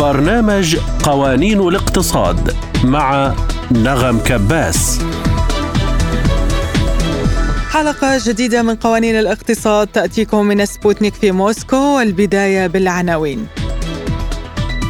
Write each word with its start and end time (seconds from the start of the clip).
برنامج 0.00 0.76
قوانين 1.02 1.60
الاقتصاد 1.60 2.56
مع 2.84 3.34
نغم 3.70 4.18
كباس. 4.18 5.00
حلقة 7.70 8.20
جديدة 8.24 8.62
من 8.62 8.74
قوانين 8.74 9.18
الاقتصاد 9.18 9.86
تأتيكم 9.86 10.44
من 10.44 10.66
سبوتنيك 10.66 11.14
في 11.14 11.32
موسكو 11.32 11.76
والبداية 11.76 12.66
بالعناوين. 12.66 13.46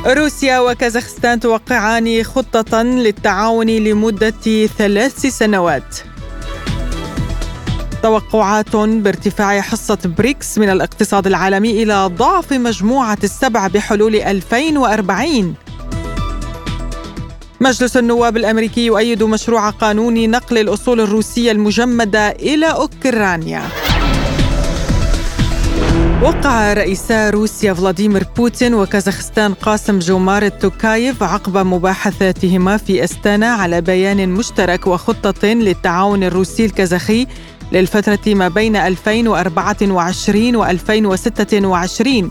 روسيا 0.07 0.59
وكازاخستان 0.59 1.41
توقعان 1.41 2.23
خطة 2.23 2.83
للتعاون 2.83 3.67
لمدة 3.67 4.67
ثلاث 4.79 5.27
سنوات. 5.27 5.97
توقعات 8.03 8.77
بارتفاع 8.77 9.61
حصة 9.61 9.99
بريكس 10.05 10.59
من 10.59 10.69
الاقتصاد 10.71 11.27
العالمي 11.27 11.83
إلى 11.83 12.07
ضعف 12.07 12.53
مجموعة 12.53 13.19
السبع 13.25 13.67
بحلول 13.67 14.17
2040 14.17 15.55
مجلس 17.61 17.97
النواب 17.97 18.37
الأمريكي 18.37 18.87
يؤيد 18.87 19.23
مشروع 19.23 19.71
قانون 19.71 20.31
نقل 20.31 20.59
الأصول 20.59 21.01
الروسية 21.01 21.53
المجمدة 21.53 22.29
إلى 22.29 22.67
أوكرانيا. 22.67 23.63
وقع 26.23 26.73
رئيسا 26.73 27.31
روسيا 27.31 27.75
فلاديمير 27.75 28.27
بوتين 28.37 28.75
وكازاخستان 28.75 29.55
قاسم 29.55 29.99
جومار 29.99 30.49
توكايف 30.49 31.23
عقب 31.23 31.59
مباحثاتهما 31.59 32.77
في 32.77 33.05
أستانا 33.05 33.47
على 33.47 33.81
بيان 33.81 34.29
مشترك 34.29 34.87
وخطة 34.87 35.47
للتعاون 35.47 36.25
الروسي 36.25 36.65
الكازاخي 36.65 37.27
للفترة 37.73 38.35
ما 38.35 38.49
بين 38.49 38.77
2024 38.77 40.57
و 40.57 40.65
2026 40.65 42.31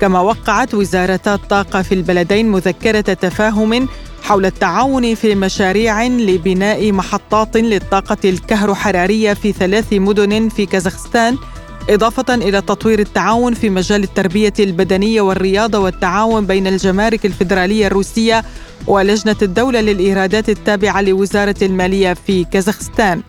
كما 0.00 0.20
وقعت 0.20 0.74
وزارتا 0.74 1.34
الطاقة 1.34 1.82
في 1.82 1.94
البلدين 1.94 2.48
مذكرة 2.48 3.00
تفاهم 3.00 3.88
حول 4.22 4.46
التعاون 4.46 5.14
في 5.14 5.34
مشاريع 5.34 6.06
لبناء 6.06 6.92
محطات 6.92 7.56
للطاقة 7.56 8.16
الكهروحرارية 8.24 9.32
في 9.32 9.52
ثلاث 9.52 9.92
مدن 9.92 10.48
في 10.48 10.66
كازاخستان 10.66 11.36
إضافة 11.90 12.34
إلى 12.34 12.60
تطوير 12.60 12.98
التعاون 12.98 13.54
في 13.54 13.70
مجال 13.70 14.02
التربية 14.02 14.52
البدنية 14.60 15.20
والرياضة 15.20 15.78
والتعاون 15.78 16.46
بين 16.46 16.66
الجمارك 16.66 17.26
الفيدرالية 17.26 17.86
الروسية 17.86 18.44
ولجنة 18.86 19.36
الدولة 19.42 19.80
للإيرادات 19.80 20.48
التابعة 20.48 21.00
لوزارة 21.02 21.54
المالية 21.62 22.12
في 22.26 22.44
كازاخستان. 22.44 23.22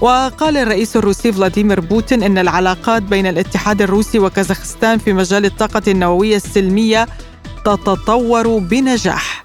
وقال 0.00 0.56
الرئيس 0.56 0.96
الروسي 0.96 1.32
فلاديمير 1.32 1.80
بوتين 1.80 2.22
إن 2.22 2.38
العلاقات 2.38 3.02
بين 3.02 3.26
الاتحاد 3.26 3.82
الروسي 3.82 4.18
وكازاخستان 4.18 4.98
في 4.98 5.12
مجال 5.12 5.44
الطاقة 5.44 5.82
النووية 5.88 6.36
السلمية 6.36 7.08
تتطور 7.64 8.58
بنجاح. 8.58 9.43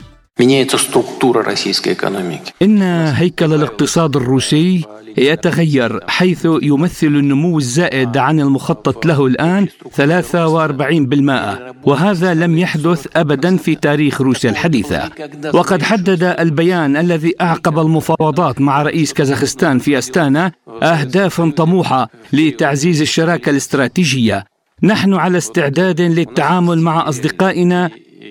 إن 2.61 2.81
هيكل 2.81 3.53
الاقتصاد 3.53 4.15
الروسي 4.15 4.85
يتغير 5.17 5.99
حيث 6.07 6.47
يمثل 6.61 7.07
النمو 7.07 7.57
الزائد 7.57 8.17
عن 8.17 8.39
المخطط 8.39 9.05
له 9.05 9.25
الآن 9.25 9.67
43% 9.97 11.87
وهذا 11.87 12.33
لم 12.33 12.57
يحدث 12.57 13.07
أبدا 13.15 13.57
في 13.57 13.75
تاريخ 13.75 14.21
روسيا 14.21 14.49
الحديثة. 14.49 15.09
وقد 15.53 15.83
حدد 15.83 16.23
البيان 16.23 16.97
الذي 16.97 17.33
أعقب 17.41 17.79
المفاوضات 17.79 18.61
مع 18.61 18.81
رئيس 18.83 19.13
كازاخستان 19.13 19.79
في 19.79 19.97
أستانا 19.97 20.51
أهداف 20.83 21.41
طموحة 21.41 22.09
لتعزيز 22.33 23.01
الشراكة 23.01 23.49
الاستراتيجية. 23.49 24.45
نحن 24.83 25.13
على 25.13 25.37
استعداد 25.37 26.01
للتعامل 26.01 26.81
مع 26.81 27.09
أصدقائنا 27.09 27.89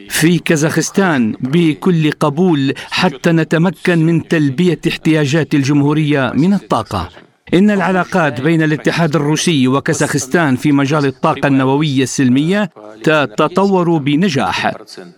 في 0.08 0.38
كازاخستان 0.38 1.32
بكل 1.40 2.10
قبول 2.10 2.74
حتى 2.90 3.32
نتمكن 3.32 3.98
من 3.98 4.28
تلبية 4.28 4.78
احتياجات 4.88 5.54
الجمهورية 5.54 6.32
من 6.34 6.52
الطاقة. 6.54 7.27
إن 7.54 7.70
العلاقات 7.70 8.40
بين 8.40 8.62
الاتحاد 8.62 9.16
الروسي 9.16 9.68
وكازاخستان 9.68 10.56
في 10.56 10.72
مجال 10.72 11.06
الطاقة 11.06 11.46
النووية 11.46 12.02
السلمية 12.02 12.70
تتطور 13.02 13.98
بنجاح 13.98 14.72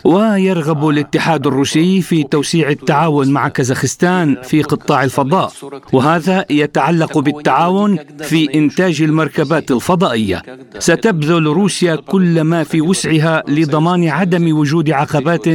ويرغب 0.04 0.88
الاتحاد 0.88 1.46
الروسي 1.46 2.02
في 2.02 2.22
توسيع 2.22 2.70
التعاون 2.70 3.30
مع 3.30 3.48
كازاخستان 3.48 4.36
في 4.42 4.62
قطاع 4.62 5.04
الفضاء 5.04 5.52
وهذا 5.92 6.44
يتعلق 6.50 7.18
بالتعاون 7.18 7.98
في 8.22 8.54
إنتاج 8.54 9.02
المركبات 9.02 9.70
الفضائية. 9.70 10.42
ستبذل 10.78 11.46
روسيا 11.46 11.96
كل 11.96 12.40
ما 12.40 12.64
في 12.64 12.80
وسعها 12.80 13.42
لضمان 13.48 14.08
عدم 14.08 14.58
وجود 14.58 14.90
عقبات 14.90 15.48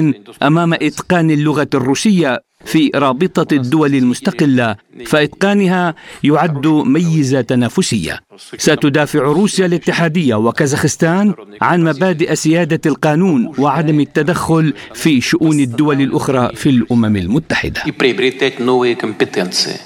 أمام 0.44 0.74
إتقان 0.74 1.32
اللغة 1.32 1.70
الروسية 1.74 2.40
في 2.66 2.92
رابطة 2.96 3.56
الدول 3.56 3.96
المستقلة 3.96 4.76
فإتقانها 5.06 5.96
يعد 6.24 6.68
ميزة 6.68 7.42
تنافسية. 7.42 8.20
ستدافع 8.38 9.20
روسيا 9.20 9.66
الاتحادية 9.66 10.36
وكازاخستان 10.36 11.34
عن 11.62 11.84
مبادئ 11.84 12.36
سيادة 12.36 12.82
القانون 12.86 13.52
وعدم 13.58 14.00
التدخل 14.00 14.74
في 14.94 15.22
شؤون 15.22 15.60
الدول 15.60 16.02
الأخرى 16.02 16.56
في 16.56 16.70
الأمم 16.70 17.16
المتحدة. 17.16 17.82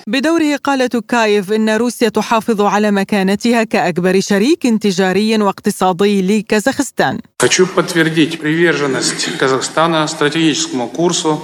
بدوره 0.08 0.56
قال 0.64 0.90
توكايف 0.90 1.52
إن 1.52 1.70
روسيا 1.70 2.10
تحافظ 2.10 2.62
على 2.62 2.92
مكانتها 2.92 3.64
كأكبر 3.64 4.20
شريك 4.20 4.62
تجاري 4.82 5.42
واقتصادي 5.42 6.22
لكازاخستان. 6.22 7.20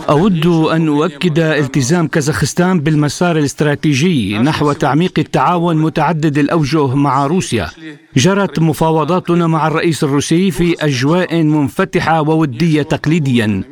أود 0.09 0.45
أن 0.45 0.87
أؤكد 0.87 1.39
التزام 1.39 2.07
كازاخستان 2.07 2.79
بالمسار 2.79 3.37
الاستراتيجي 3.37 4.37
نحو 4.37 4.71
تعميق 4.71 5.19
التعاون 5.19 5.77
متعدد 5.77 6.37
الأوجه 6.37 6.94
مع 6.95 7.25
روسيا. 7.27 7.69
جرت 8.17 8.59
مفاوضاتنا 8.59 9.47
مع 9.47 9.67
الرئيس 9.67 10.03
الروسي 10.03 10.51
في 10.51 10.75
أجواء 10.79 11.43
منفتحة 11.43 12.21
وودية 12.21 12.81
تقليديا. 12.81 13.63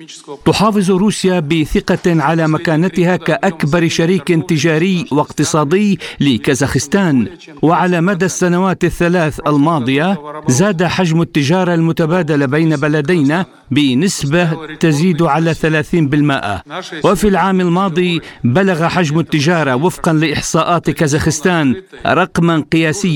تحافظ 0.46 0.92
روسيا 0.92 1.40
بثقة 1.40 2.24
على 2.24 2.48
مكانتها 2.48 3.16
كأكبر 3.16 3.88
شريك 3.88 4.28
تجاري 4.28 5.06
واقتصادي 5.12 6.00
لكازاخستان. 6.20 7.28
وعلى 7.62 8.02
مدى 8.02 8.26
السنوات 8.26 8.84
الثلاث 8.84 9.40
الماضية 9.48 10.18
زاد 10.48 10.84
حجم 10.84 11.22
التجارة 11.22 11.74
المتبادلة 11.74 12.46
بين 12.46 12.76
بلدينا 12.76 13.46
بنسبة 13.72 14.76
تزيد 14.80 15.22
على 15.22 15.54
30% 15.54 16.64
وفي 17.06 17.28
العام 17.28 17.62
الماضي 17.62 18.22
بلغ 18.44 18.88
حجم 18.88 19.20
التجارة 19.20 19.76
وفقا 19.76 20.14
لإحصاءات 20.14 20.90
كازاخستان 20.90 21.76
رقما 22.06 22.66
قياسيا 22.72 23.13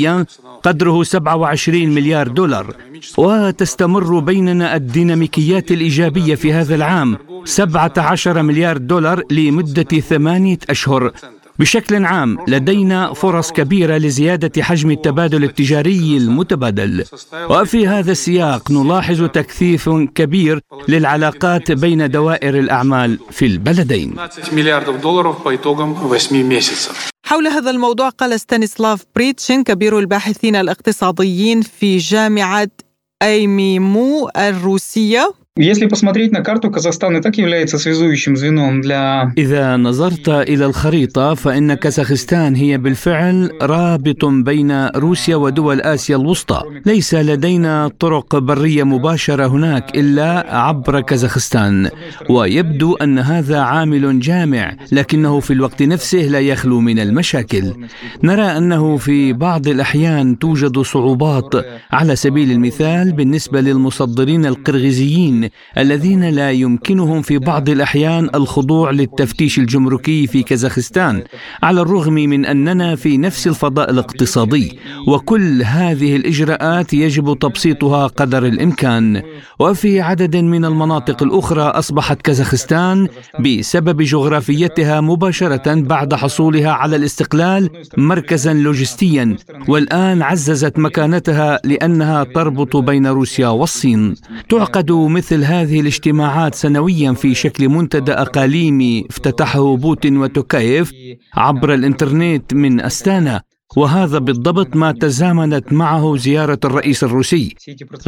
قدره 0.63 1.03
27 1.03 1.90
مليار 1.90 2.28
دولار 2.28 2.75
وتستمر 3.18 4.19
بيننا 4.19 4.75
الديناميكيات 4.75 5.72
الإيجابية 5.72 6.35
في 6.35 6.53
هذا 6.53 6.75
العام 6.75 7.18
17 7.46 8.41
مليار 8.41 8.78
دولار 8.78 9.24
لمدة 9.31 10.00
ثمانية 10.00 10.57
أشهر. 10.69 11.12
بشكل 11.59 12.06
عام 12.06 12.38
لدينا 12.47 13.13
فرص 13.13 13.51
كبيرة 13.51 13.97
لزيادة 13.97 14.63
حجم 14.63 14.91
التبادل 14.91 15.44
التجاري 15.44 16.18
المتبادل. 16.18 17.06
وفي 17.50 17.88
هذا 17.88 18.12
السياق 18.12 18.72
نلاحظ 18.72 19.23
تكثيف 19.23 19.90
كبير 19.90 20.59
للعلاقات 20.88 21.72
بين 21.72 22.12
دوائر 22.12 22.59
الأعمال 22.59 23.19
في 23.31 23.45
البلدين. 23.45 24.16
حول 27.25 27.47
هذا 27.47 27.69
الموضوع 27.72 28.09
قال 28.09 28.39
ستانيسلاف 28.39 29.03
بريتشن 29.16 29.63
كبير 29.63 30.00
الباحثين 30.00 30.56
الاقتصاديين 30.56 31.62
في 31.62 31.97
جامعة 31.97 32.69
أيميمو 33.22 34.30
الروسية. 34.38 35.33
Если 35.59 35.87
посмотреть 35.87 36.32
на 36.32 36.41
карту, 36.41 36.70
Казахстан 36.70 37.14
и 37.19 37.20
так 37.20 37.37
является 37.37 37.79
связующим 37.79 38.37
звеном 38.37 38.81
для... 38.81 39.32
إذا 39.38 39.76
نظرت 39.76 40.29
إلى 40.29 40.67
الخريطة 40.67 41.35
فإن 41.35 41.75
كازاخستان 41.75 42.55
هي 42.55 42.79
بالفعل 42.79 43.50
رابط 43.62 44.25
بين 44.25 44.87
روسيا 44.87 45.37
ودول 45.37 45.81
آسيا 45.81 46.17
الوسطى 46.17 46.62
ليس 46.87 47.14
لدينا 47.14 47.91
طرق 47.99 48.38
برية 48.38 48.82
مباشرة 48.82 49.47
هناك 49.47 49.99
إلا 49.99 50.56
عبر 50.56 51.00
كازاخستان 51.00 51.91
ويبدو 52.31 52.94
أن 52.94 53.19
هذا 53.19 53.59
عامل 53.59 54.20
جامع 54.20 54.76
لكنه 54.93 55.41
في 55.41 55.53
الوقت 55.53 55.82
نفسه 55.82 56.19
لا 56.19 56.41
يخلو 56.41 56.81
من 56.81 56.99
المشاكل 56.99 57.75
نرى 58.23 58.44
أنه 58.44 58.97
في 58.97 59.32
بعض 59.32 59.69
الأحيان 59.69 60.38
توجد 60.38 60.79
صعوبات 60.79 61.67
على 61.91 62.17
سبيل 62.17 62.50
المثال 62.50 63.12
بالنسبة 63.12 63.61
للمصدرين 63.61 64.47
القرغيزيين 64.47 65.43
الذين 65.78 66.30
لا 66.30 66.52
يمكنهم 66.52 67.22
في 67.22 67.38
بعض 67.38 67.70
الأحيان 67.70 68.30
الخضوع 68.36 68.92
للتفتيش 68.92 69.60
الجمركي 69.60 70.28
في 70.28 70.44
كازاخستان 70.44 71.24
على 71.64 71.82
الرغم 71.82 72.14
من 72.14 72.46
أننا 72.46 72.96
في 72.96 73.18
نفس 73.18 73.48
الفضاء 73.48 73.92
الاقتصادي. 73.92 74.80
وكل 75.08 75.64
هذه 75.64 76.16
الإجراءات 76.16 76.94
يجب 76.94 77.40
تبسيطها 77.40 78.08
قدر 78.08 78.46
الإمكان. 78.46 79.22
وفي 79.60 80.02
عدد 80.02 80.36
من 80.36 80.66
المناطق 80.66 81.24
الأخرى 81.24 81.62
أصبحت 81.62 82.22
كازاخستان 82.22 83.08
بسبب 83.40 84.02
جغرافيتها 84.02 85.02
مباشرة 85.02 85.74
بعد 85.74 86.14
حصولها 86.14 86.72
على 86.72 86.96
الاستقلال 86.96 87.70
مركزا 87.98 88.54
لوجستيا. 88.54 89.36
والآن 89.68 90.22
عززت 90.22 90.80
مكانتها 90.80 91.60
لأنها 91.64 92.24
تربط 92.24 92.78
بين 92.78 93.08
روسيا 93.08 93.48
والصين. 93.48 94.16
تعقد 94.50 94.92
مثل 94.92 95.37
هذه 95.44 95.80
الاجتماعات 95.80 96.56
سنويا 96.56 97.13
في 97.13 97.36
شكل 97.36 97.69
منتدى 97.69 98.12
أقاليمي 98.12 99.06
افتتحه 99.10 99.75
بوتين 99.75 100.18
وتوكايف 100.18 100.92
عبر 101.34 101.74
الإنترنت 101.74 102.54
من 102.54 102.81
أستانا 102.81 103.42
وهذا 103.78 104.18
بالضبط 104.18 104.75
ما 104.75 104.92
تزامنت 104.92 105.74
معه 105.74 106.18
زيارة 106.18 106.60
الرئيس 106.66 107.04
الروسي. 107.04 107.56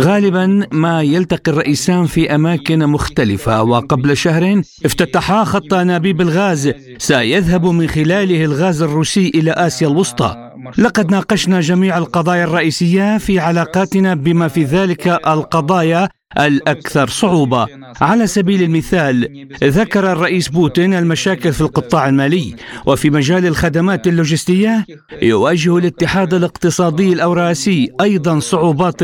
غالبا 0.01 0.67
ما 0.71 1.01
يلتقي 1.01 1.51
الرئيسان 1.51 2.05
في 2.05 2.35
أماكن 2.35 2.87
مختلفة 2.87 3.63
وقبل 3.63 4.17
شهر 4.17 4.61
افتتحا 4.85 5.43
خط 5.43 5.73
أنابيب 5.73 6.21
الغاز 6.21 6.73
سيذهب 6.97 7.65
من 7.65 7.87
خلاله 7.87 8.45
الغاز 8.45 8.81
الروسي 8.81 9.31
إلى 9.35 9.51
آسيا 9.51 9.87
الوسطى. 9.87 10.48
لقد 10.77 11.11
ناقشنا 11.11 11.61
جميع 11.61 11.97
القضايا 11.97 12.43
الرئيسية 12.43 13.17
في 13.17 13.39
علاقاتنا 13.39 14.13
بما 14.13 14.47
في 14.47 14.63
ذلك 14.63 15.07
القضايا 15.07 16.09
الأكثر 16.37 17.07
صعوبة. 17.07 17.67
على 18.01 18.27
سبيل 18.27 18.63
المثال 18.63 19.47
ذكر 19.63 20.11
الرئيس 20.11 20.47
بوتين 20.49 20.93
المشاكل 20.93 21.53
في 21.53 21.61
القطاع 21.61 22.09
المالي 22.09 22.55
وفي 22.85 23.09
مجال 23.09 23.45
الخدمات 23.45 24.07
اللوجستية 24.07 24.85
يواجه 25.21 25.77
الاتحاد 25.77 26.33
الاقتصادي 26.33 27.13
الأوراسي 27.13 27.89
أيضا 28.01 28.39
صعوبات 28.39 29.01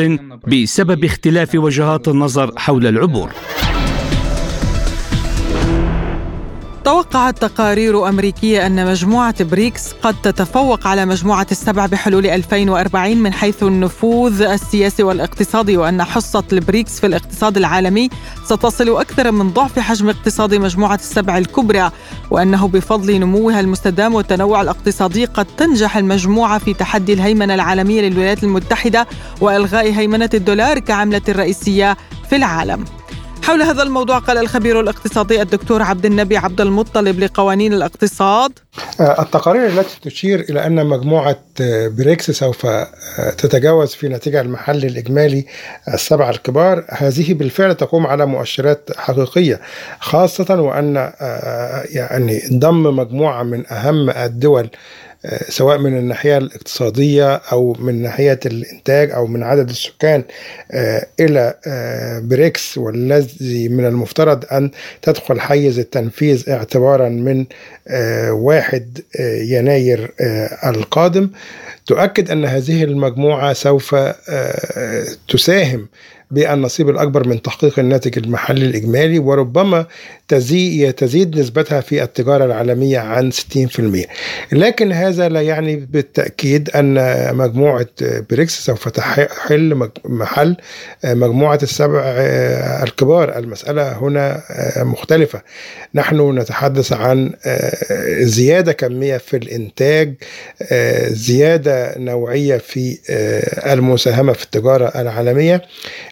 بسبب 0.48 1.04
اختلاف 1.04 1.56
وجهات 1.56 2.08
النظر 2.08 2.51
حول 2.58 2.88
العبور. 2.88 3.31
توقعت 6.86 7.42
تقارير 7.42 8.10
أمريكية 8.10 8.66
أن 8.66 8.86
مجموعة 8.86 9.44
بريكس 9.44 9.92
قد 9.92 10.16
تتفوق 10.24 10.88
على 10.88 11.06
مجموعة 11.06 11.48
السبع 11.52 11.86
بحلول 11.86 12.26
2040 12.26 13.18
من 13.18 13.34
حيث 13.34 13.64
النفوذ 13.64 14.42
السياسي 14.42 15.04
والاقتصادي 15.04 15.78
وأن 15.78 16.04
حصة 16.04 16.44
البريكس 16.54 17.00
في 17.00 17.08
الاقتصاد 17.08 17.58
العالمي 17.58 18.10
ستصل 18.44 18.98
أكثر 18.98 19.32
من 19.32 19.50
ضعف 19.50 19.80
حجم 19.80 20.10
اقتصاد 20.10 20.56
مجموعة 20.56 20.96
السبع 20.96 21.38
الكبرى 21.38 21.92
وأنه 22.32 22.68
بفضل 22.68 23.20
نموها 23.20 23.60
المستدام 23.60 24.14
والتنوع 24.14 24.62
الاقتصادي 24.62 25.26
قد 25.26 25.46
تنجح 25.58 25.98
المجموعة 25.98 26.58
في 26.58 26.74
تحدي 26.74 27.14
الهيمنة 27.14 27.54
العالمية 27.54 28.02
للولايات 28.02 28.44
المتحدة 28.44 29.08
وإلغاء 29.42 29.92
هيمنة 29.92 30.30
الدولار 30.34 30.80
كعملة 30.80 31.22
رئيسية 31.30 31.98
في 32.30 32.36
العالم. 32.36 32.86
حول 33.45 33.62
هذا 33.62 33.83
الموضوع 33.83 34.19
قال 34.19 34.38
الخبير 34.38 34.80
الاقتصادي 34.80 35.42
الدكتور 35.42 35.81
عبد 35.81 36.06
النبي 36.06 36.38
عبد 36.38 36.62
المطلب 36.62 37.19
لقوانين 37.19 37.74
الاقتصاد. 37.74 38.51
آه، 39.00 39.21
التقارير 39.21 39.68
التي 39.68 40.09
تشير 40.09 40.39
إلى 40.39 40.65
أن 40.65 40.86
مجموعة 40.86 41.39
آه، 41.62 41.88
بريكس 41.88 42.31
سوف 42.31 42.65
آه، 42.65 42.88
تتجاوز 43.38 43.94
في 43.94 44.09
نتيجة 44.09 44.42
المحل 44.42 44.86
الإجمالي 44.86 45.45
السبعة 45.94 46.30
الكبار. 46.30 46.86
هذه 46.89 47.33
بالفعل 47.33 47.75
تقوم 47.75 48.07
على 48.07 48.25
مؤشرات 48.25 48.89
حقيقية 48.97 49.62
خاصة 50.00 50.62
وأن 50.62 51.12
يعني 51.91 52.41
ضم 52.53 52.83
مجموعة 52.95 53.44
من 53.44 53.68
أهم 53.71 54.09
الدول 54.09 54.69
سواء 55.50 55.77
من 55.77 55.98
الناحية 55.98 56.38
الاقتصادية 56.38 57.36
أو 57.36 57.75
من 57.80 58.01
ناحية 58.01 58.39
الإنتاج 58.45 59.12
أو 59.12 59.27
من 59.27 59.44
عدد 59.44 59.69
السكان 59.69 60.24
آه، 60.72 61.07
إلى 61.19 61.54
آه، 61.68 62.19
بريكس 62.19 62.77
والذي 62.77 63.69
من 63.69 63.86
المفترض 63.86 64.45
أن 64.51 64.72
تدخل 65.01 65.42
حيز 65.42 65.80
التنفيذ 65.80 66.50
اعتبارا 66.50 67.10
من 67.10 67.45
آه، 67.88 68.31
واحد 68.31 69.00
يناير 69.42 70.13
القادم. 70.66 71.30
تؤكد 71.86 72.31
أن 72.31 72.45
هذه 72.45 72.83
المجموعة 72.83 73.54
سوف 73.54 73.95
تساهم 75.27 75.88
بالنصيب 76.31 76.89
الأكبر 76.89 77.27
من 77.27 77.42
تحقيق 77.42 77.80
الناتج 77.80 78.18
المحلي 78.18 78.66
الإجمالي 78.66 79.19
وربما 79.19 79.86
تزيد 80.27 81.39
نسبتها 81.39 81.81
في 81.81 82.04
التجارة 82.04 82.45
العالمية 82.45 83.00
عن 83.00 83.31
60% 83.31 83.36
لكن 84.51 84.92
هذا 84.92 85.30
لا 85.30 85.42
يعني 85.42 85.75
بالتأكيد 85.75 86.69
أن 86.69 86.95
مجموعة 87.36 87.88
بريكس 88.30 88.66
سوف 88.66 88.89
تحل 88.89 89.89
محل 90.06 90.57
مجموعة 91.04 91.60
السبع 91.63 92.01
الكبار. 92.83 93.38
المسألة 93.38 93.98
هنا 93.98 94.42
مختلفة. 94.77 95.42
نحن 95.95 96.38
نتحدث 96.39 96.94
عن 96.94 97.33
زيادة 98.19 98.72
كمية 98.72 99.18
في 99.18 99.38
الإنتاج 99.38 100.13
زيادة 101.07 101.98
نوعية 101.98 102.57
في 102.57 102.98
المساهمة 103.68 104.33
في 104.33 104.44
التجارة 104.44 105.01
العالمية. 105.01 105.62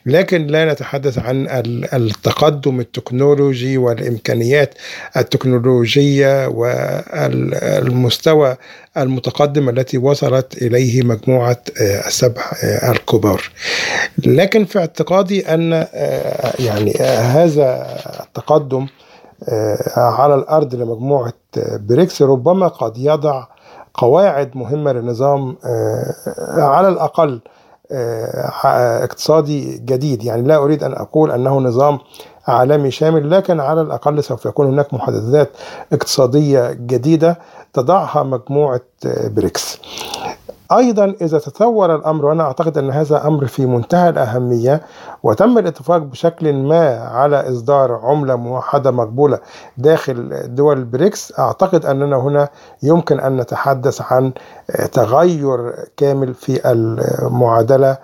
لكن 0.05 0.47
لا 0.47 0.73
نتحدث 0.73 1.17
عن 1.19 1.47
التقدم 1.93 2.79
التكنولوجي 2.79 3.77
والامكانيات 4.03 4.73
التكنولوجية 5.17 6.47
والمستوى 6.47 8.55
المتقدم 8.97 9.69
التي 9.69 9.97
وصلت 9.97 10.61
إليه 10.61 11.03
مجموعة 11.03 11.57
آه، 11.81 12.07
السبع 12.07 12.41
آه، 12.63 12.91
الكبار. 12.91 13.41
لكن 14.25 14.65
في 14.65 14.79
اعتقادي 14.79 15.53
أن 15.53 15.73
آه، 15.73 16.53
يعني 16.59 16.93
هذا 17.19 17.97
التقدم 18.23 18.87
على 19.97 20.35
الأرض 20.35 20.75
لمجموعة 20.75 21.33
بريكس 21.57 22.21
ربما 22.21 22.67
قد 22.67 22.97
يضع 22.97 23.45
قواعد 23.93 24.57
مهمة 24.57 24.91
لنظام 24.91 25.57
على 26.57 26.87
الأقل 26.87 27.41
اقتصادي 29.03 29.77
جديد 29.77 30.23
يعني 30.23 30.41
لا 30.41 30.57
أريد 30.57 30.83
أن 30.83 30.93
أقول 30.93 31.31
أنه 31.31 31.59
نظام 31.59 31.99
عالمي 32.47 32.91
شامل 32.91 33.31
لكن 33.31 33.59
على 33.59 33.81
الأقل 33.81 34.23
سوف 34.23 34.45
يكون 34.45 34.67
هناك 34.67 34.93
محددات 34.93 35.49
اقتصادية 35.93 36.71
جديدة 36.71 37.39
تضعها 37.73 38.23
مجموعة 38.23 38.81
بريكس. 39.05 39.79
أيضا 40.71 41.13
إذا 41.21 41.39
تطور 41.39 41.95
الأمر 41.95 42.25
وأنا 42.25 42.43
أعتقد 42.43 42.77
أن 42.77 42.91
هذا 42.91 43.27
أمر 43.27 43.45
في 43.45 43.65
منتهى 43.65 44.09
الأهمية 44.09 44.81
وتم 45.23 45.57
الاتفاق 45.57 45.97
بشكل 45.97 46.53
ما 46.53 46.99
على 46.99 47.49
إصدار 47.49 47.91
عملة 47.93 48.35
موحدة 48.35 48.91
مقبولة 48.91 49.39
داخل 49.77 50.29
دول 50.55 50.77
البريكس 50.77 51.39
أعتقد 51.39 51.85
أننا 51.85 52.17
هنا 52.17 52.49
يمكن 52.83 53.19
أن 53.19 53.37
نتحدث 53.37 54.01
عن 54.01 54.31
تغير 54.91 55.73
كامل 55.97 56.33
في 56.33 56.71
المعادلة 56.71 57.97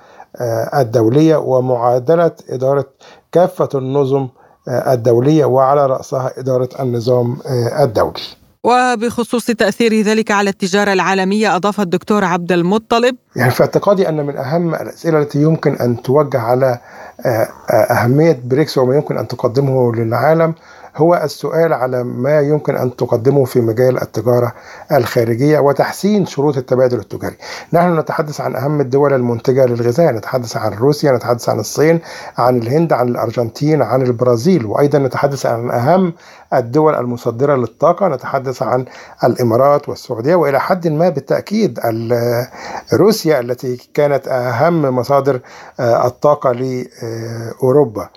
الدولية 0.75 1.36
ومعادلة 1.38 2.32
إدارة 2.50 2.86
كافة 3.32 3.70
النظم 3.75 4.28
الدولية 4.70 5.46
وعلى 5.46 5.86
رأسها 5.86 6.34
إدارة 6.38 6.70
النظام 6.80 7.38
الدولي. 7.80 8.22
وبخصوص 8.64 9.46
تأثير 9.46 10.02
ذلك 10.02 10.32
على 10.32 10.50
التجارة 10.50 10.94
العالمية 10.94 11.56
أضاف 11.56 11.82
الدكتور 11.82 12.24
عبد 12.26 12.52
المطلب. 12.52 13.16
يعني 13.36 13.52
في 13.52 13.62
اعتقادي 13.62 14.10
أن 14.10 14.26
من 14.26 14.38
أهم 14.38 14.76
الأسئلة 14.76 15.20
التي 15.20 15.42
يمكن 15.42 15.76
أن 15.76 16.02
توجه 16.02 16.40
على 16.40 16.80
آه، 17.26 17.48
آه، 17.70 17.74
أهمية 17.74 18.40
بريكس 18.46 18.78
وما 18.78 18.96
يمكن 18.96 19.18
أن 19.18 19.28
تقدمه 19.28 19.96
للعالم 19.96 20.54
هو 21.00 21.15
السؤال 21.24 21.74
على 21.74 22.03
ما 22.03 22.39
يمكن 22.39 22.75
أن 22.75 22.96
تقدمه 22.96 23.46
في 23.46 23.62
مجال 23.62 24.01
التجارة 24.01 24.53
الخارجية 24.91 25.60
وتحسين 25.60 26.25
شروط 26.25 26.58
التبادل 26.58 27.00
التجاري. 27.00 27.36
نحن 27.74 28.00
نتحدث 28.00 28.41
عن 28.41 28.56
أهم 28.56 28.82
الدول 28.82 29.13
المنتجة 29.13 29.65
للغذاء 29.65 30.12
نتحدث 30.13 30.58
عن 30.58 30.74
روسيا 30.74 31.12
نتحدث 31.12 31.50
عن 31.50 31.60
الصين 31.60 32.00
عن 32.38 32.58
الهند 32.58 32.94
عن 32.94 33.08
الأرجنتين 33.08 33.82
عن 33.82 34.01
البرازيل 34.01 34.65
وأيضا 34.65 35.00
نتحدث 35.00 35.46
عن 35.46 35.70
أهم 35.72 36.13
الدول 36.53 36.96
المصدرة 36.96 37.56
للطاقة 37.56 38.08
نتحدث 38.08 38.63
عن 38.63 38.86
الإمارات 39.24 39.89
والسعودية 39.89 40.36
وإلى 40.36 40.60
حد 40.60 40.88
ما 40.88 41.10
بالتأكيد 41.10 41.79
روسيا 42.94 43.39
التي 43.39 43.89
كانت 43.94 44.27
أهم 44.27 44.82
مصادر 44.96 45.39
آه، 45.79 46.08
الطاقة 46.08 46.51
لأوروبا. 46.51 48.10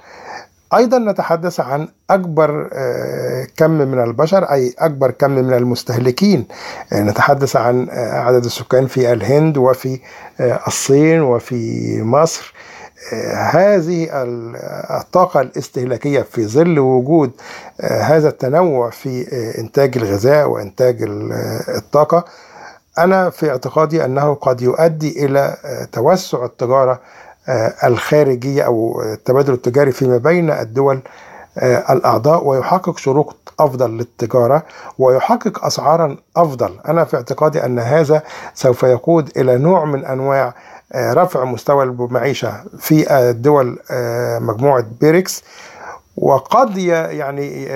أيضا 0.75 0.99
نتحدث 0.99 1.61
عن 1.61 1.89
أكبر 2.11 2.71
آه، 2.73 3.47
كم 3.57 3.71
من 3.71 4.03
البشر 4.03 4.45
أي 4.45 4.75
أكبر 4.79 5.11
كم 5.11 5.31
من 5.31 5.55
المستهلكين. 5.55 6.47
آه، 6.93 7.03
نتحدث 7.03 7.57
عن 7.57 7.89
آه، 7.91 8.19
عدد 8.19 8.45
السكان 8.45 8.87
في 8.87 9.13
الهند 9.13 9.57
وفي 9.59 10.01
الصين 10.67 11.21
وفي 11.23 12.03
مصر. 12.03 12.55
هذه 13.35 14.09
الطاقة 15.01 15.41
الاستهلاكية 15.41 16.23
في 16.23 16.47
ظل 16.47 16.79
وجود 16.79 17.31
هذا 17.81 18.29
التنوع 18.29 18.91
في 18.91 19.27
إنتاج 19.59 19.97
الغذاء 19.99 20.49
وإنتاج 20.49 20.97
الطاقة 21.77 22.25
أنا 22.99 23.31
في 23.31 23.51
اعتقادي 23.51 24.05
أنه 24.05 24.35
قد 24.35 24.61
يؤدي 24.61 25.25
إلى 25.25 25.57
توسع 25.93 26.45
التجارة 26.45 27.01
الخارجية 27.85 28.63
أو 28.63 29.03
التبادل 29.03 29.53
التجاري 29.53 29.93
فيما 29.93 30.17
بين 30.19 30.51
الدول 30.51 31.01
الأعضاء 31.91 32.45
ويحقق 32.47 32.99
شروط 32.99 33.53
أفضل 33.61 33.91
للتجارة 33.91 34.63
ويحقق 34.99 35.65
أسعارا 35.65 36.17
أفضل. 36.37 36.79
أنا 36.89 37.05
في 37.05 37.17
اعتقادي 37.17 37.65
أن 37.65 37.79
هذا 37.79 38.23
سوف 38.55 38.83
يقود 38.83 39.31
إلى 39.37 39.59
نوع 39.59 39.85
من 39.85 40.05
أنواع 40.05 40.55
رفع 40.97 41.45
مستوى 41.45 41.85
المعيشة 41.85 42.53
في 42.79 43.15
الدول 43.31 43.79
مجموعة 44.41 44.85
بيريكس. 45.01 45.45
وقد 46.17 46.77
يعني 46.77 47.67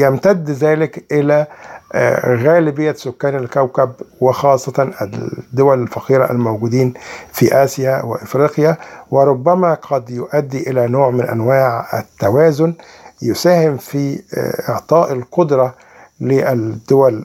يمتد 0.00 0.50
ذلك 0.50 1.04
إلى 1.12 1.46
غالبية 2.26 2.92
سكان 2.92 3.36
الكوكب 3.36 3.92
وخاصة 4.20 4.90
الدول 5.02 5.82
الفقيرة 5.82 6.30
الموجودين 6.30 6.94
في 7.32 7.64
آسيا 7.64 8.02
وإفريقيا. 8.02 8.76
وربما 9.10 9.74
قد 9.74 10.10
يؤدي 10.10 10.70
إلى 10.70 10.86
نوع 10.86 11.10
من 11.10 11.28
أنواع 11.28 11.86
التوازن 11.98 12.74
يساهم 13.22 13.76
في 13.76 14.22
إعطاء 14.68 15.12
القدرة 15.12 15.74
للدول 16.20 17.24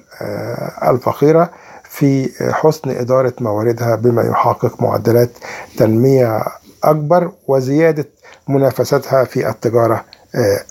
الفقيرة 0.88 1.50
في 1.84 2.30
حسن 2.54 2.90
إدارة 2.90 3.34
مواردها 3.42 3.96
بما 3.96 4.22
يحقق 4.24 4.82
معدلات 4.82 5.30
تنمية 5.78 6.44
أكبر 6.84 7.32
وزيادة 7.48 8.06
منافستها 8.48 9.24
في 9.24 9.50
التجارة. 9.50 10.06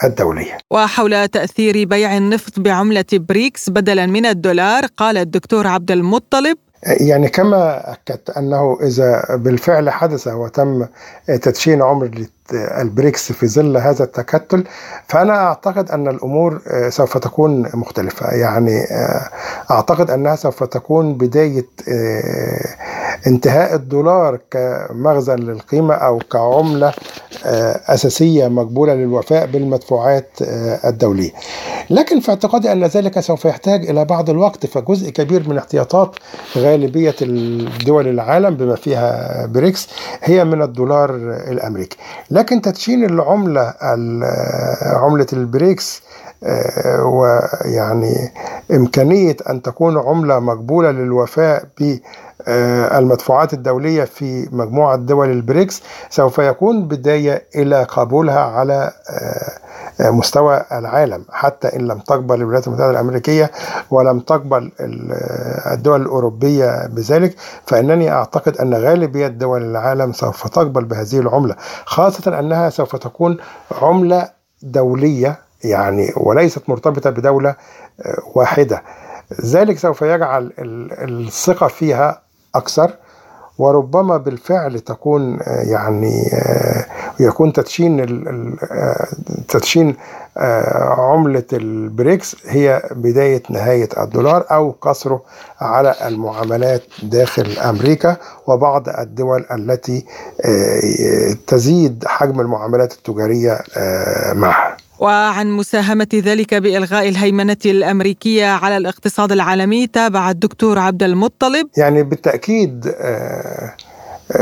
الدولية. 0.05 0.59
وحول 0.71 1.29
تأثير 1.29 1.85
بيع 1.85 2.17
النفط 2.17 2.61
بعملة 2.61 3.05
بريكس 3.13 3.71
بدلا 3.71 4.07
من 4.07 4.27
الدولار 4.27 4.87
قال 4.97 5.17
الدكتور 5.17 5.67
عبد 5.67 5.91
المطلب. 5.91 6.59
يعني 7.01 7.29
كما 7.29 7.93
أكدت 7.93 8.31
أنه 8.31 8.79
إذا 8.83 9.25
بالفعل 9.31 9.91
حدث 9.91 10.29
وتم 10.29 10.87
تدشين 11.27 11.83
عملة 11.83 12.11
البريكس 12.53 13.33
في 13.33 13.47
ظل 13.47 13.77
هذا 13.77 14.05
التكتل 14.05 14.65
فأنا 15.09 15.47
أعتقد 15.47 15.91
أن 15.91 16.09
الأمور 16.09 16.63
سوف 16.89 17.19
تكون 17.19 17.71
مختلفة. 17.75 18.31
يعني 18.31 18.85
أعتقد 19.71 20.11
أنها 20.11 20.37
سوف 20.37 20.65
تكون 20.65 21.15
بداية 21.15 21.67
انتهاء 23.27 23.75
الدولار 23.75 24.39
كمخزن 24.51 25.37
للقيمة 25.37 25.95
أو 25.95 26.19
كعملة 26.33 26.93
أساسية 27.89 28.49
مقبولة 28.49 28.95
للوفاء 28.95 29.47
بالمدفوعات 29.47 30.31
الدولية. 30.85 31.31
لكن 31.91 32.21
في 32.21 32.29
اعتقادي 32.31 32.73
أن 32.73 32.85
ذلك 32.85 33.21
سوف 33.21 33.45
يحتاج 33.45 33.91
إلى 33.91 34.05
بعض 34.05 34.31
الوقت 34.31 34.67
فجزء 34.67 35.11
كبير 35.11 35.49
من 35.49 35.59
احتياطات 35.59 36.17
غالبية 36.57 37.15
الدول 37.23 38.09
العالم 38.09 38.55
بما 38.57 38.77
فيها 38.77 39.47
بريكس 39.47 39.89
هي 40.23 40.45
من 40.45 40.63
الدولار 40.63 41.15
الأمريكي. 41.51 41.97
لكن 42.31 42.61
تدشين 42.61 43.05
العملة 43.05 43.75
عملة 44.83 45.27
البريكس 45.33 46.03
ويعني 47.05 48.33
إمكانية 48.73 49.37
أن 49.51 49.63
تكون 49.63 49.99
عملة 49.99 50.39
مقبولة 50.39 50.91
للوفاء 50.91 51.65
ب 51.81 51.99
المدفوعات 52.49 53.53
الدولية 53.53 54.05
في 54.05 54.49
مجموعة 54.53 54.97
دول 54.97 55.31
البريكس 55.31 55.83
سوف 56.11 56.39
يكون 56.39 56.89
بداية 56.89 57.45
إلى 57.57 57.83
قبولها 57.83 58.41
على 58.41 58.93
مستوى 60.01 60.63
العالم 60.73 61.25
حتى 61.33 61.77
إن 61.77 61.81
لم 61.89 61.99
تقبل 61.99 62.35
الولايات 62.35 62.67
المتحدة 62.67 62.91
الأمريكية 62.91 63.51
ولم 63.91 64.21
تقبل 64.21 64.73
الدول 65.73 66.03
الأوروبية 66.03 66.87
بذلك 66.87 67.35
فإنني 67.67 68.13
أعتقد 68.13 68.57
أن 68.57 68.75
غالبية 68.75 69.27
دول 69.27 69.63
العالم 69.63 70.13
سوف 70.13 70.49
تقبل 70.49 70.85
بهذه 70.85 71.19
العملة 71.19 71.57
خاصة 71.85 72.39
أنها 72.39 72.71
سوف 72.71 72.97
تكون 72.97 73.37
عملة 73.83 74.29
دولية 74.63 75.39
يعني 75.65 76.13
وليست 76.17 76.69
مرتبطة 76.69 77.11
بدولة 77.11 77.55
واحدة. 78.35 78.83
ذلك 79.45 79.79
سوف 79.79 80.03
يجعل 80.03 80.53
الثقة 80.59 81.67
فيها 81.69 82.23
أكثر 82.57 82.91
وربما 83.59 84.17
بالفعل 84.17 84.81
تكون 84.81 85.39
يعني 85.47 86.23
يكون 87.21 87.53
تدشين 87.53 88.07
تدشين 89.49 89.97
عملة 90.99 91.45
البريكس 91.53 92.37
هي 92.47 92.83
بداية 92.91 93.43
نهاية 93.51 93.89
الدولار 93.99 94.45
أو 94.51 94.75
قصره 94.81 95.23
على 95.61 95.95
المعاملات 96.07 96.83
داخل 97.03 97.59
أمريكا 97.59 98.17
وبعض 98.47 98.89
الدول 98.89 99.47
التي 99.51 100.05
تزيد 101.47 102.05
حجم 102.07 102.41
المعاملات 102.41 102.93
التجارية 102.93 103.59
معها. 104.35 104.76
وعن 104.99 105.51
مساهمة 105.51 106.09
ذلك 106.15 106.55
بإلغاء 106.55 107.09
الهيمنة 107.09 107.57
الأمريكية 107.67 108.47
على 108.47 108.77
الاقتصاد 108.77 109.33
العالمي 109.33 109.87
تابع 109.87 110.31
الدكتور 110.31 110.79
عبد 110.79 111.03
المطلب. 111.03 111.69
يعني 111.77 112.03
بالتأكيد 112.03 112.95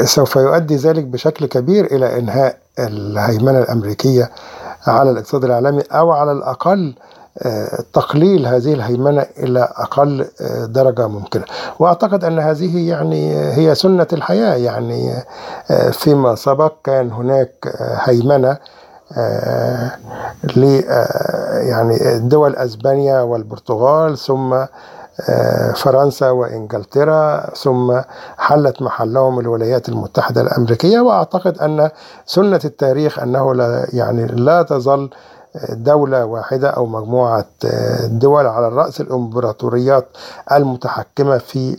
سوف 0.05 0.37
يؤدي 0.37 0.77
ذلك 0.77 1.05
بشكل 1.05 1.47
كبير 1.47 1.85
إلى 1.85 2.19
إنهاء 2.19 2.57
الهيمنة 2.79 3.59
الأمريكية 3.59 4.31
على 4.87 5.11
الاقتصاد 5.11 5.45
العالمي 5.45 5.83
أو 5.93 6.11
على 6.13 6.33
الأقل 6.33 6.95
تقليل 7.93 8.47
هذه 8.47 8.73
الهيمنة 8.75 9.27
إلى 9.39 9.69
أقل 9.77 10.27
درجة 10.67 11.09
ممكنة. 11.09 11.45
وأعتقد 11.79 12.25
أن 12.25 12.39
هذه 12.39 12.89
يعني 12.89 13.37
هي 13.37 13.75
سنة 13.75 14.07
الحياة. 14.13 14.55
يعني 14.55 15.25
فيما 15.93 16.35
سبق 16.35 16.73
كان 16.85 17.11
هناك 17.13 17.55
هيمنة 17.81 18.49
آه 18.51 18.59
ل 20.57 20.83
آه 20.89 21.59
يعني 21.59 22.19
دول 22.19 22.57
أسبانيا 22.57 23.21
والبرتغال 23.21 24.19
ثم 24.19 24.53
آه 25.29 25.73
فرنسا 25.73 26.31
وإنجلترا 26.31 27.51
ثم 27.57 28.01
حلت 28.39 28.83
محلهم 28.83 29.41
الولايات 29.41 29.89
المتحدة 29.89 30.41
الأمريكية. 30.41 31.01
وأعتقد 31.01 31.59
أن 31.59 31.91
سنة 32.27 32.61
التاريخ 32.65 33.19
أنه 33.19 33.55
لا 33.55 33.87
يعني 33.93 34.27
لا 34.27 34.63
تظل 34.63 35.11
دولة 35.71 36.25
واحدة 36.25 36.69
أو 36.69 36.87
مجموعة 36.87 37.45
دول 38.07 38.47
على 38.47 38.69
رأس 38.69 39.01
الإمبراطوريات 39.01 40.09
المتحكمة 40.53 41.39
في 41.39 41.77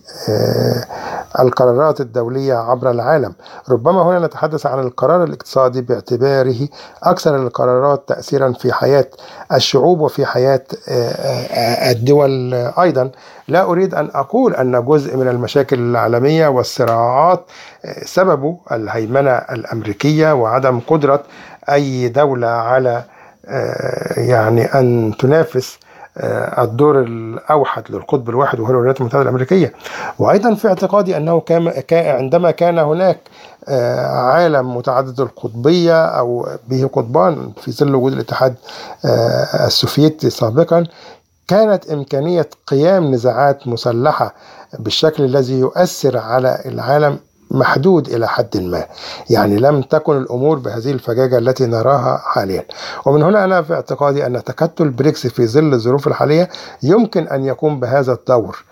القرارات 1.39 2.01
الدولية 2.01 2.53
عبر 2.55 2.91
العالم. 2.91 3.34
ربما 3.70 4.01
هنا 4.01 4.20
نتحدث 4.27 4.65
عن 4.65 4.79
القرار 4.79 5.24
الاقتصادي 5.24 5.82
باعتباره 5.82 6.67
أكثر 7.03 7.36
القرارات 7.36 8.03
تأثيرا 8.08 8.53
في 8.53 8.74
حياة 8.74 9.05
الشعوب 9.53 10.00
وفي 10.01 10.25
حياة 10.25 10.63
الدول 11.91 12.53
أيضا. 12.53 13.12
لا 13.48 13.63
أريد 13.63 13.96
أن 13.96 14.10
أقول 14.15 14.55
أن 14.55 14.86
جزء 14.86 15.17
من 15.17 15.27
المشاكل 15.27 15.79
العالمية 15.79 16.48
والصراعات 16.48 17.44
سببه 18.05 18.58
الهيمنة 18.72 19.32
الأمريكية 19.32 20.34
وعدم 20.34 20.79
قدرة 20.88 21.24
أي 21.72 22.10
دولة 22.10 22.48
على 22.48 23.03
يعني 24.17 24.65
أن 24.65 25.13
تنافس 25.19 25.77
الدور 26.59 27.01
الأوحد 27.01 27.83
للقطب 27.89 28.29
الواحد 28.29 28.59
وهو 28.59 28.71
الولايات 28.71 29.01
المتحدة 29.01 29.21
الأمريكية. 29.21 29.73
وأيضا 30.19 30.55
في 30.55 30.67
اعتقادي 30.67 31.17
أنه 31.17 31.43
عندما 31.91 32.51
كان 32.51 32.79
هناك 32.79 33.17
عالم 34.07 34.77
متعدد 34.77 35.19
القطبية 35.19 36.05
أو 36.05 36.47
به 36.67 36.89
قطبان 36.93 37.51
في 37.61 37.71
ظل 37.71 37.95
وجود 37.95 38.13
الاتحاد 38.13 38.55
السوفيتي 39.65 40.29
سابقا 40.29 40.83
كانت 41.47 41.89
إمكانية 41.89 42.49
قيام 42.67 43.11
نزاعات 43.11 43.67
مسلحة 43.67 44.33
بالشكل 44.79 45.23
الذي 45.23 45.59
يؤثر 45.59 46.17
على 46.17 46.61
العالم 46.65 47.19
محدود 47.51 48.07
إلى 48.07 48.27
حد 48.27 48.57
ما. 48.57 48.85
يعني 49.29 49.57
لم 49.57 49.81
تكن 49.81 50.17
الأمور 50.17 50.59
بهذه 50.59 50.91
الفجاجة 50.91 51.37
التي 51.37 51.65
نراها 51.65 52.17
حاليا. 52.17 52.65
ومن 53.05 53.23
هنا 53.23 53.43
أنا 53.43 53.61
في 53.61 53.73
اعتقادي 53.73 54.25
أن 54.25 54.43
تكتل 54.43 54.89
بريكس 54.89 55.27
في 55.27 55.47
ظل 55.47 55.73
الظروف 55.73 56.07
الحالية 56.07 56.49
يمكن 56.83 57.27
أن 57.27 57.45
يكون 57.45 57.79
بهذا 57.79 58.13
الدور. 58.13 58.63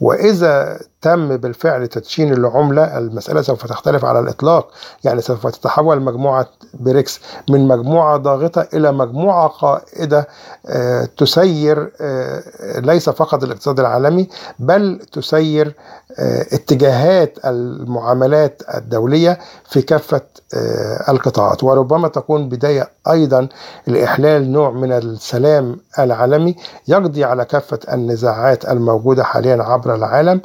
وإذا 0.00 0.78
تم 1.02 1.36
بالفعل 1.36 1.88
تدشين 1.88 2.32
العملة 2.32 2.98
المسألة 2.98 3.42
سوف 3.42 3.66
تختلف 3.66 4.04
على 4.04 4.18
الإطلاق. 4.20 4.70
يعني 5.04 5.20
سوف 5.20 5.46
تتحول 5.46 6.00
مجموعة 6.02 6.48
بريكس 6.74 7.20
من 7.50 7.68
مجموعة 7.68 8.16
ضاغطة 8.16 8.68
إلى 8.74 8.92
مجموعة 8.92 9.48
قائدة 9.48 10.28
آه، 10.66 11.08
تسير 11.16 11.92
آه، 12.00 12.42
ليس 12.78 13.10
فقط 13.10 13.44
الاقتصاد 13.44 13.80
العالمي 13.80 14.28
بل 14.58 15.00
تسير 15.12 15.74
آه، 16.18 16.42
اتجاهات 16.52 17.38
المعاملات 17.44 18.62
الدولية 18.74 19.38
في 19.70 19.82
كافة 19.82 20.20
القطاعات. 21.08 21.64
وربما 21.64 22.08
تكون 22.08 22.48
بداية 22.48 22.90
أيضا 23.10 23.48
لإحلال 23.86 24.52
نوع 24.52 24.70
من 24.70 24.92
السلام 24.92 25.76
العالمي 25.98 26.56
يقضي 26.88 27.24
على 27.24 27.44
كافة 27.44 27.78
النزاعات 27.92 28.64
الموجودة 28.68 29.24
حاليا 29.24 29.62
عبر 29.62 29.94
العالم. 29.94 30.40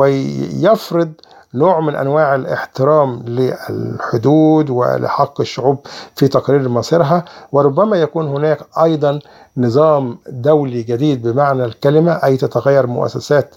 ويفرض 0.00 1.12
نوع 1.54 1.80
من 1.80 1.94
أنواع 1.96 2.34
الاحترام 2.34 3.22
للحدود 3.26 4.70
ولحق 4.70 5.40
الشعوب 5.40 5.78
في 6.16 6.28
تقرير 6.28 6.68
مصيرها 6.68 7.24
وربما 7.52 7.96
يكون 7.96 8.28
هناك 8.28 8.58
أيضا 8.82 9.18
نظام 9.56 10.18
دولي 10.28 10.82
جديد 10.82 11.28
بمعنى 11.28 11.64
الكلمة 11.64 12.12
أي 12.12 12.36
تتغير 12.36 12.86
مؤسسات 12.86 13.54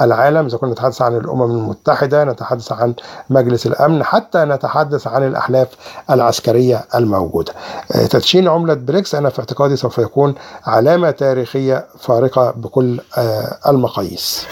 العالم 0.00 0.46
إذا 0.46 0.56
كنا 0.58 0.70
نتحدث 0.72 1.02
عن 1.02 1.16
الأمم 1.16 1.50
المتحدة 1.50 2.24
نتحدث 2.24 2.72
عن 2.72 2.94
مجلس 3.30 3.66
الأمن 3.66 4.02
حتى 4.04 4.38
نتحدث 4.38 5.06
عن 5.06 5.26
الأحلاف 5.26 5.68
العسكرية 6.10 6.84
الموجودة. 6.94 7.52
آه، 7.92 8.06
تدشين 8.06 8.48
عملة 8.48 8.74
بريكس 8.74 9.14
أنا 9.14 9.28
في 9.28 9.38
اعتقادي 9.38 9.76
سوف 9.76 9.98
يكون 9.98 10.34
علامة 10.66 11.10
تاريخية 11.10 11.86
فارقة 11.98 12.50
بكل 12.50 13.00
آه، 13.18 13.56
المقاييس. 13.68 14.46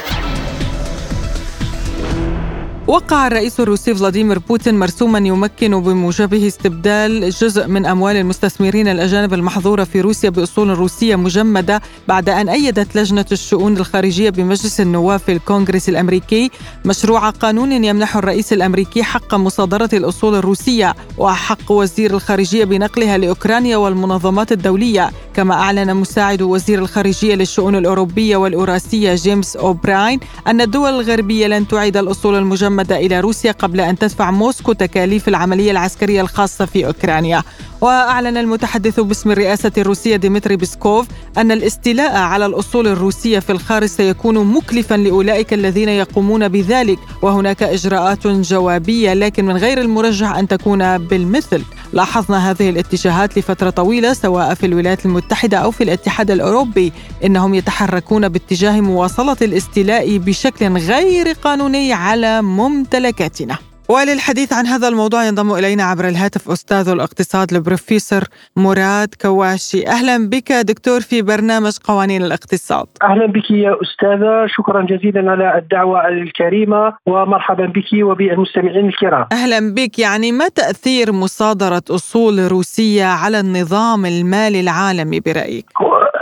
وقع 2.86 3.26
الرئيس 3.26 3.60
الروسي 3.60 3.94
فلاديمير 3.94 4.38
بوتين 4.38 4.78
مرسوما 4.78 5.18
يمكن 5.18 5.80
بموجبه 5.82 6.46
استبدال 6.46 7.30
جزء 7.30 7.66
من 7.66 7.86
أموال 7.86 8.16
المستثمرين 8.16 8.88
الأجانب 8.88 9.34
المحظوره 9.34 9.84
في 9.84 10.00
روسيا 10.00 10.30
بأصول 10.30 10.68
روسية 10.68 11.16
مجمدة 11.16 11.82
بعد 12.08 12.28
أن 12.28 12.48
أيدت 12.48 12.96
لجنة 12.96 13.24
الشؤون 13.32 13.76
الخارجية 13.76 14.30
بمجلس 14.30 14.80
النواب 14.80 15.20
في 15.20 15.32
الكونغرس 15.32 15.88
الأمريكي 15.88 16.50
مشروع 16.84 17.30
قانون 17.30 17.84
يمنح 17.84 18.16
الرئيس 18.16 18.52
الأمريكي 18.52 19.02
حق 19.02 19.34
مصادرة 19.34 19.90
الأصول 19.92 20.34
الروسية 20.34 20.94
وحق 21.18 21.72
وزير 21.72 22.14
الخارجية 22.14 22.64
بنقلها 22.64 23.18
لأوكرانيا 23.18 23.76
والمنظمات 23.76 24.52
الدولية 24.52 25.10
كما 25.34 25.54
أعلن 25.54 25.96
مساعد 25.96 26.42
وزير 26.42 26.78
الخارجية 26.78 27.34
للشؤون 27.34 27.76
الأوروبية 27.76 28.36
والاوراسيه 28.36 29.14
جيمس 29.14 29.56
أوبراين 29.56 30.20
أن 30.46 30.60
الدول 30.60 30.90
الغربية 30.90 31.46
لن 31.46 31.68
تعيد 31.68 31.96
الأصول 31.96 32.34
المجمدة 32.34 32.71
المجمدة 32.72 32.96
إلى 32.96 33.20
روسيا 33.20 33.52
قبل 33.52 33.80
أن 33.80 33.98
تدفع 33.98 34.30
موسكو 34.30 34.72
تكاليف 34.72 35.28
العملية 35.28 35.70
العسكرية 35.70 36.20
الخاصة 36.20 36.64
في 36.64 36.86
أوكرانيا. 36.86 37.42
وأعلن 37.80 38.36
المتحدث 38.36 39.00
باسم 39.00 39.30
الرئاسة 39.30 39.72
الروسية 39.78 40.16
ديمتري 40.16 40.56
بيسكوف 40.56 41.06
أن 41.38 41.52
الاستيلاء 41.52 42.16
على 42.16 42.46
الأصول 42.46 42.86
الروسية 42.88 43.38
في 43.38 43.52
الخارج 43.52 43.86
سيكون 43.86 44.44
مكلفا 44.44 44.94
لأولئك 44.94 45.52
الذين 45.52 45.88
يقومون 45.88 46.48
بذلك. 46.48 46.98
وهناك 47.22 47.62
إجراءات 47.62 48.26
جوابية 48.26 49.14
لكن 49.14 49.44
من 49.44 49.56
غير 49.56 49.80
المرجح 49.80 50.36
أن 50.36 50.48
تكون 50.48 50.98
بالمثل. 50.98 51.62
لاحظنا 51.92 52.50
هذه 52.50 52.70
الاتجاهات 52.70 53.38
لفترة 53.38 53.70
طويلة 53.70 54.12
سواء 54.12 54.54
في 54.54 54.66
الولايات 54.66 55.06
المتحدة 55.06 55.58
أو 55.58 55.70
في 55.70 55.84
الاتحاد 55.84 56.30
الأوروبي 56.30 56.92
إنهم 57.24 57.54
يتحركون 57.54 58.28
باتجاه 58.28 58.80
مواصلة 58.80 59.36
الاستيلاء 59.42 60.18
بشكل 60.18 60.72
غير 60.76 61.32
قانوني 61.32 61.92
على 61.92 62.42
ممتلكاتنا. 62.42 63.71
وللحديث 63.92 64.52
عن 64.52 64.66
هذا 64.66 64.88
الموضوع 64.88 65.24
ينضم 65.24 65.52
إلينا 65.52 65.82
عبر 65.82 66.08
الهاتف 66.08 66.50
أستاذ 66.50 66.88
الاقتصاد 66.88 67.52
البروفيسور 67.52 68.22
مراد 68.56 69.14
كواشي. 69.22 69.86
أهلا 69.88 70.28
بك 70.28 70.52
دكتور 70.52 71.00
في 71.00 71.22
برنامج 71.22 71.78
قوانين 71.84 72.22
الاقتصاد. 72.22 72.86
أهلا 73.02 73.26
بك 73.26 73.50
يا 73.50 73.76
أستاذة. 73.82 74.46
شكرا 74.46 74.86
جزيلا 74.90 75.30
على 75.30 75.58
الدعوة 75.58 76.08
الكريمة 76.08 76.92
ومرحبا 77.06 77.66
بك 77.66 78.02
وبالمستمعين 78.02 78.88
الكرام. 78.88 79.26
أهلا 79.32 79.74
بك. 79.74 79.98
يعني 79.98 80.32
ما 80.32 80.48
تأثير 80.48 81.12
مصادرة 81.12 81.82
أصول 81.90 82.52
روسية 82.52 83.04
على 83.04 83.40
النظام 83.40 84.06
المالي 84.06 84.60
العالمي 84.60 85.20
برأيك؟ 85.20 85.66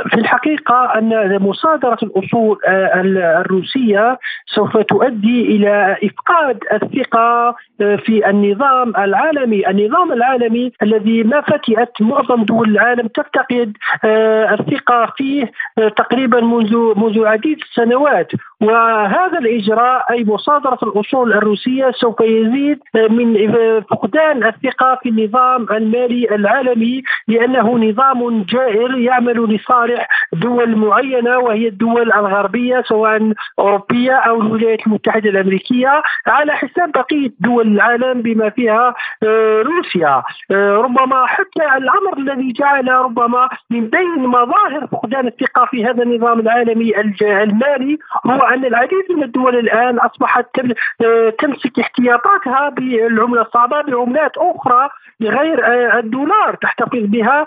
في 0.09 0.15
الحقيقة 0.15 0.99
أن 0.99 1.43
مصادرة 1.43 1.99
الأصول 2.03 2.59
آه، 2.67 3.01
الروسية 3.41 4.19
سوف 4.47 4.77
تؤدي 4.77 5.57
إلى 5.57 5.97
إفقاد 6.05 6.59
الثقة 6.73 7.55
آه، 7.81 7.97
في 7.97 8.31
النظام 8.31 8.97
العالمي. 8.97 9.69
النظام 9.69 10.13
العالمي 10.13 10.73
الذي 10.83 11.23
ما 11.23 11.41
فتئت 11.41 11.93
معظم 12.01 12.43
دول 12.45 12.71
العالم 12.71 13.07
تفتقد 13.07 13.77
آه، 14.05 14.55
الثقة 14.55 15.13
فيه 15.17 15.53
تقريبا 15.97 16.41
منذ 16.41 16.77
منذ 16.97 17.27
عديد 17.27 17.59
السنوات. 17.63 18.33
وهذا 18.61 19.39
الإجراء 19.39 20.05
أي 20.11 20.25
مصادرة 20.25 20.79
الأصول 20.83 21.33
الروسية 21.33 21.91
سوف 21.91 22.21
يزيد 22.21 22.79
من 22.95 23.51
فقدان 23.91 24.45
الثقة 24.45 24.99
في 25.03 25.09
النظام 25.09 25.67
المالي 25.71 26.35
العالمي 26.35 27.03
لأنه 27.29 27.79
نظام 27.79 28.43
جائر 28.43 28.99
يعمل 28.99 29.55
لصالح 29.55 30.09
دول 30.33 30.77
معينة 30.77 31.39
وهي 31.39 31.69
الدول 31.69 32.13
الغربية 32.13 32.83
سواء 32.89 33.33
أوروبية 33.59 34.13
أو 34.13 34.41
الولايات 34.41 34.87
المتحدة 34.87 35.31
الأمريكية 35.31 36.03
على 36.27 36.53
حساب 36.53 36.93
بقية 36.93 37.31
دول 37.41 37.67
العالم 37.67 38.23
بما 38.23 38.51
فيها 38.51 38.95
آه، 39.23 39.63
روسيا. 39.63 40.23
آه، 40.51 40.73
ربما 40.77 41.27
حتى 41.27 41.65
الأمر 41.77 42.19
الذي 42.19 42.53
جعل 42.53 42.89
ربما 42.89 43.49
من 43.71 43.89
بين 43.91 44.27
مظاهر 44.27 44.87
فقدان 44.93 45.27
الثقة 45.27 45.65
في 45.71 45.85
هذا 45.87 46.03
النظام 46.03 46.41
العالمي 46.41 46.93
المالي 47.23 47.99
هو 48.27 48.50
ان 48.55 48.65
العديد 48.65 49.13
من 49.17 49.23
الدول 49.23 49.57
الآن 49.59 49.99
أصبحت 49.99 50.47
آه، 50.59 51.31
تمسك 51.39 51.79
احتياطاتها 51.79 52.69
بالعملة 52.69 53.43
الصعبة 53.43 53.83
بعملات 53.83 54.39
أخرى 54.39 54.89
بغير 55.21 55.67
الدولار 55.99 56.55
تحتفظ 56.55 57.05
بها 57.05 57.47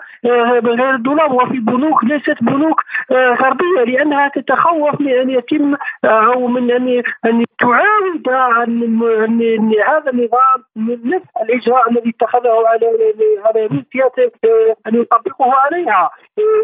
بغير 0.60 0.96
الدولار 0.96 1.34
وفي 1.34 1.60
بنوك 1.60 2.04
ليست 2.04 2.44
بنوك 2.44 2.82
آه، 3.12 3.34
غربية 3.34 3.84
لأنها 3.84 4.28
تتخوف 4.28 5.02
من 5.02 5.10
أن 5.10 5.30
يتم 5.30 5.76
آه، 6.06 6.34
أو 6.34 6.48
من 6.48 6.72
أن 6.72 7.04
أن 7.26 7.46
تعاود 7.60 8.30
عن 8.30 9.00
هذا 9.88 10.12
النظام 10.12 10.64
من 10.76 11.10
نفس 11.10 11.26
الإجراء 11.42 11.92
الذي 11.92 12.10
اتخذه 12.10 12.64
على 12.68 13.14
على 13.46 13.66
روسيا 13.66 14.06
آه، 14.46 14.76
أن 14.88 15.02
يطبقه 15.02 15.54
عليها. 15.54 16.10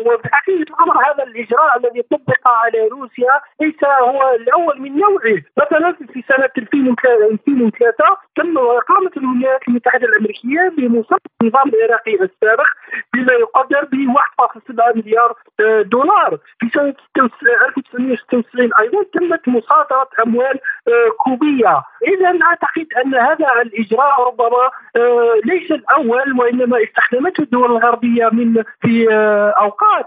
وبحقيقه 0.06 0.62
الامر 0.62 0.98
هذا 1.06 1.24
الإجراء 1.24 1.78
الذي 1.78 2.02
طبق 2.02 2.48
على 2.48 2.88
روسيا 2.88 3.42
ليس 3.62 3.84
هو 3.84 4.29
الأول 4.36 4.82
من 4.82 4.98
نوعه. 4.98 5.42
مثلا 5.58 5.96
في 6.14 6.24
سنة 6.28 6.50
2003 6.58 8.18
تم 8.40 8.58
إقامة 8.58 9.12
الولايات 9.18 9.68
المتحدة 9.68 10.08
الأمريكية 10.08 10.74
بمصادره 10.78 11.32
النظام 11.42 11.70
العراقي 11.70 12.14
السابق 12.14 12.68
بما 13.14 13.34
يقدر 13.34 13.88
ب 13.92 13.96
1.7 13.96 14.96
مليار 14.96 15.36
دولار. 15.84 16.38
في 16.60 16.70
سنة 16.74 16.94
1996 17.18 18.70
أيضا 18.80 19.04
تمت 19.14 19.48
مصادره 19.48 20.10
أموال 20.26 20.60
آه، 20.88 21.10
كوبية. 21.18 21.84
اذا 22.08 22.40
أعتقد 22.44 22.88
أن 23.06 23.16
هذا 23.16 23.62
الإجراء 23.62 24.28
ربما 24.28 24.72
آه، 24.96 25.34
ليس 25.46 25.72
الأول 25.72 26.40
وإنما 26.40 26.84
استخدمته 26.84 27.42
الدول 27.42 27.72
الغربية 27.72 28.30
من 28.32 28.64
في 28.82 29.08
آه، 29.12 29.50
أوقات 29.50 30.06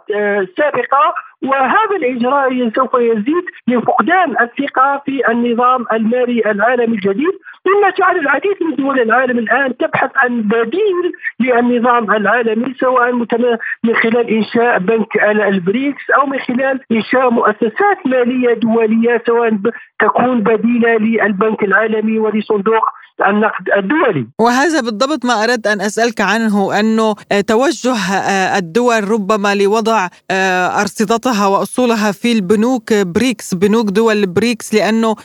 سابقة. 0.56 1.14
وهذا 1.42 1.96
الإجراء 1.96 2.70
سوف 2.76 2.94
يزيد 2.94 3.44
من 3.68 3.80
فقدان 3.80 4.36
الثقة 4.40 5.02
في 5.06 5.28
النظام 5.28 5.86
المالي 5.92 6.50
العالمي 6.50 6.94
الجديد. 6.94 7.34
مما 7.66 7.90
جعل 7.90 8.18
العديد 8.22 8.56
من 8.62 8.74
دول 8.76 9.00
العالم 9.00 9.38
الآن 9.38 9.76
تبحث 9.76 10.10
عن 10.16 10.42
بديل 10.42 11.12
للنظام 11.40 12.10
العالمي 12.10 12.74
سواء 12.80 13.12
من 13.84 13.94
خلال 13.94 14.30
إنشاء 14.30 14.78
بنك 14.78 15.16
البريكس 15.22 16.10
أو 16.10 16.26
من 16.26 16.38
خلال 16.38 16.80
إنشاء 16.92 17.30
مؤسسات 17.30 18.06
مالية 18.06 18.54
دولية 18.54 19.22
سواء 19.26 19.58
تكون 19.98 20.40
بديلة 20.40 20.96
للبنك 20.96 21.64
العالمي 21.64 22.18
ولصندوق 22.18 22.84
النقد 23.30 23.64
الدولي. 23.78 24.26
وهذا 24.38 24.80
بالضبط 24.80 25.24
ما 25.24 25.44
أردت 25.44 25.66
أن 25.66 25.80
أسألك 25.80 26.20
عنه 26.20 26.80
أنه 26.80 27.14
توجه 27.46 27.96
الدول 28.58 29.08
ربما 29.08 29.54
لوضع 29.54 30.08
أرصدتها 30.80 31.46
وأصولها 31.46 32.12
في 32.12 32.32
البنوك 32.32 32.92
بريكس 32.92 33.54
بنوك 33.54 33.86
دول 33.90 34.26
بريكس 34.26 34.74
لأنه 34.74 35.16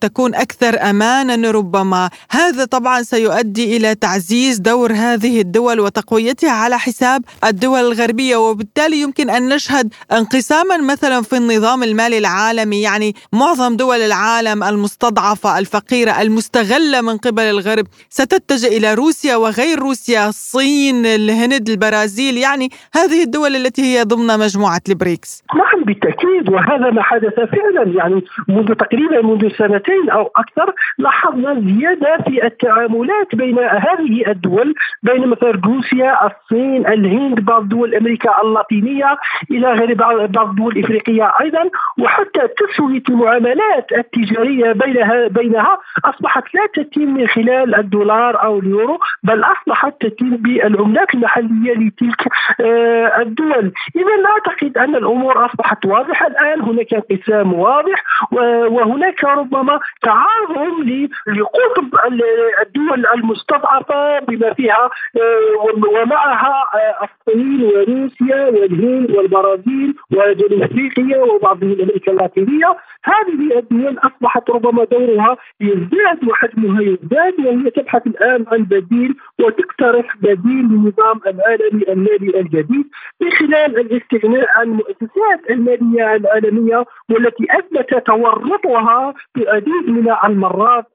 تكون 0.00 0.34
أكثر 0.34 0.90
أمانا 0.90 1.50
ربما. 1.50 2.10
هذا 2.30 2.64
طبعا 2.64 3.02
سيؤدي 3.02 3.76
إلى 3.76 3.94
تعزيز 3.94 4.58
دور 4.58 4.92
هذه 4.92 5.40
الدول 5.40 5.80
وتقويتها 5.80 6.50
على 6.50 6.78
حساب 6.78 7.22
الدول 7.44 7.80
الغربية. 7.80 8.36
وبالتالي 8.36 9.00
يمكن 9.00 9.30
أن 9.30 9.48
نشهد 9.48 9.94
انقساما 10.12 10.76
مثلا 10.76 11.22
في 11.22 11.36
النظام 11.36 11.82
المالي 11.82 12.18
العالمي 12.18 12.82
يعني 12.82 13.14
معظم 13.32 13.76
دول 13.76 14.00
العالم 14.00 14.64
المستضعفة 14.64 15.58
الفقيرة 15.58 16.22
المستغلة 16.22 17.00
من 17.00 17.16
قبل 17.16 17.39
الغرب 17.48 17.86
ستتجه 18.08 18.66
إلى 18.66 18.94
روسيا 18.94 19.36
وغير 19.36 19.78
روسيا 19.78 20.28
الصين 20.28 21.06
الهند 21.06 21.68
البرازيل 21.68 22.36
يعني 22.36 22.68
هذه 22.94 23.22
الدول 23.22 23.56
التي 23.56 23.82
هي 23.82 24.02
ضمن 24.02 24.38
مجموعة 24.38 24.80
البريكس. 24.88 25.42
نعم 25.54 25.84
بالتأكيد 25.84 26.48
وهذا 26.48 26.90
ما 26.90 27.02
حدث 27.02 27.34
فعلا. 27.34 27.92
يعني 27.94 28.24
منذ 28.48 28.74
تقريبا 28.74 29.22
منذ 29.22 29.48
سنتين 29.58 30.10
أو 30.10 30.30
أكثر 30.36 30.74
لاحظنا 30.98 31.54
زيادة 31.54 32.24
في 32.24 32.46
التعاملات 32.46 33.34
بين 33.34 33.58
هذه 33.58 34.30
الدول 34.30 34.74
بين 35.02 35.26
مثلا 35.26 35.50
روسيا 35.50 36.26
الصين 36.26 36.86
الهند 36.86 37.40
بعض 37.40 37.68
دول 37.68 37.94
أمريكا 37.94 38.30
اللاتينية 38.44 39.16
إلى 39.50 39.72
غير 39.72 39.94
بعض 39.94 40.38
الدول 40.38 40.76
الإفريقية 40.76 41.32
أيضا. 41.40 41.70
وحتى 41.98 42.40
تسوية 42.58 43.02
المعاملات 43.08 43.86
التجارية 43.98 44.72
بينها 44.72 45.28
بينها 45.28 45.78
أصبحت 46.04 46.44
لا 46.54 46.66
تتم 46.74 47.19
من 47.20 47.28
خلال 47.28 47.74
الدولار 47.74 48.42
أو 48.42 48.58
اليورو 48.58 48.98
بل 49.22 49.44
أصبحت 49.44 49.94
تتم 50.00 50.36
بالعملات 50.36 51.14
المحلية 51.14 51.74
لتلك 51.74 52.28
آه، 52.60 53.20
الدول. 53.22 53.72
إذا 53.96 54.26
أعتقد 54.26 54.78
أن 54.78 54.94
الأمور 54.94 55.46
أصبحت 55.46 55.86
واضحة. 55.86 56.26
الآن 56.26 56.60
هناك 56.60 56.94
انقسام 56.94 57.52
واضح 57.52 58.04
وهناك 58.32 59.24
ربما 59.24 59.80
تعاظم 60.02 60.82
لقطب 61.26 61.88
الدول 62.62 63.06
المستضعفة 63.14 64.18
بما 64.18 64.54
فيها 64.54 64.90
آه، 65.16 65.74
ومعها 65.88 66.64
آه، 66.74 67.04
الصين 67.04 67.62
وروسيا 67.62 68.46
والهند 68.46 69.10
والبرازيل 69.10 69.94
وجنوب 70.12 70.62
أفريقيا 70.62 71.18
وبعض 71.22 71.64
من 71.64 71.80
أمريكا 71.80 72.12
اللاتينية. 72.12 72.76
هذه 73.04 73.58
الدول 73.58 73.98
أصبحت 73.98 74.50
ربما 74.50 74.84
دورها 74.84 75.36
يزداد 75.60 76.28
وحجمها 76.28 76.82
يزداد. 76.82 77.09
وهي 77.10 77.70
تبحث 77.70 78.06
الآن 78.06 78.44
عن 78.52 78.64
بديل 78.64 79.14
وتقترح 79.40 80.16
بديل 80.16 80.64
للنظام 80.70 81.20
العالمي 81.26 81.82
المالي 81.88 82.40
الجديد 82.40 82.88
من 83.20 83.30
خلال 83.30 83.80
الاستغناء 83.80 84.48
عن 84.56 84.66
المؤسسات 84.66 85.50
المالية 85.50 86.14
العالمية 86.14 86.84
والتي 87.10 87.46
أثبت 87.50 88.06
تورطها 88.06 89.14
في 89.34 89.42
العديد 89.42 89.88
من 89.88 90.14
المرات 90.24 90.86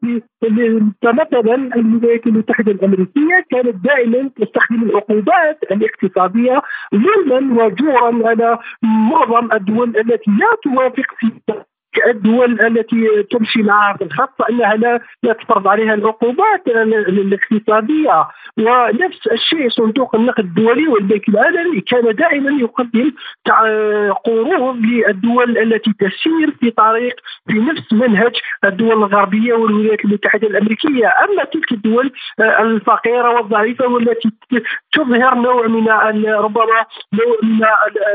فمثلا 1.02 1.56
الولايات 1.76 2.28
المتحدة 2.28 2.72
الأمريكية 2.72 3.46
كانت 3.52 3.76
دائما 3.86 4.30
تستخدم 4.36 4.84
العقوبات 4.84 5.60
الاقتصادية 5.72 6.62
ظلما 6.96 7.64
وجورا 7.64 8.28
على 8.28 8.58
معظم 8.84 9.52
الدول 9.54 9.90
التي 9.98 10.32
لا 10.32 10.58
توافق 10.64 11.06
في 11.20 11.32
الدول 12.08 12.62
التي 12.62 13.24
تمشي 13.32 13.62
معها 13.64 13.98
في 13.98 14.04
الخط 14.04 14.30
فانها 14.40 14.76
لا 14.76 15.00
لا 15.24 15.34
تفرض 15.34 15.68
عليها 15.68 15.94
العقوبات 15.94 16.68
الاقتصادية. 16.68 18.28
ونفس 18.58 19.28
الشيء 19.32 19.70
صندوق 19.70 20.16
النقد 20.16 20.40
الدولي 20.44 20.88
والبنك 20.88 21.30
العالمي 21.30 21.82
كان 21.82 22.16
دائما 22.16 22.62
يقدم 22.62 23.12
قروض 24.26 24.76
للدول 24.78 25.58
التي 25.58 25.94
تسير 26.00 26.52
في 26.60 26.72
طريق 26.72 27.16
في 27.48 27.54
نفس 27.54 27.94
منهج 27.94 28.34
الدول 28.64 28.92
الغربية 28.92 29.54
والولايات 29.54 30.06
المتحدة 30.06 30.48
الأمريكية. 30.48 31.08
أما 31.08 31.44
تلك 31.44 31.72
الدول 31.72 32.12
الفقيرة 32.40 33.30
والضعيفة 33.36 33.88
والتي 33.88 34.32
تظهر 34.94 35.36
نوع 35.36 35.68
من 35.68 35.88
ربما 36.28 36.86
نوع 37.14 37.38
من 37.44 37.66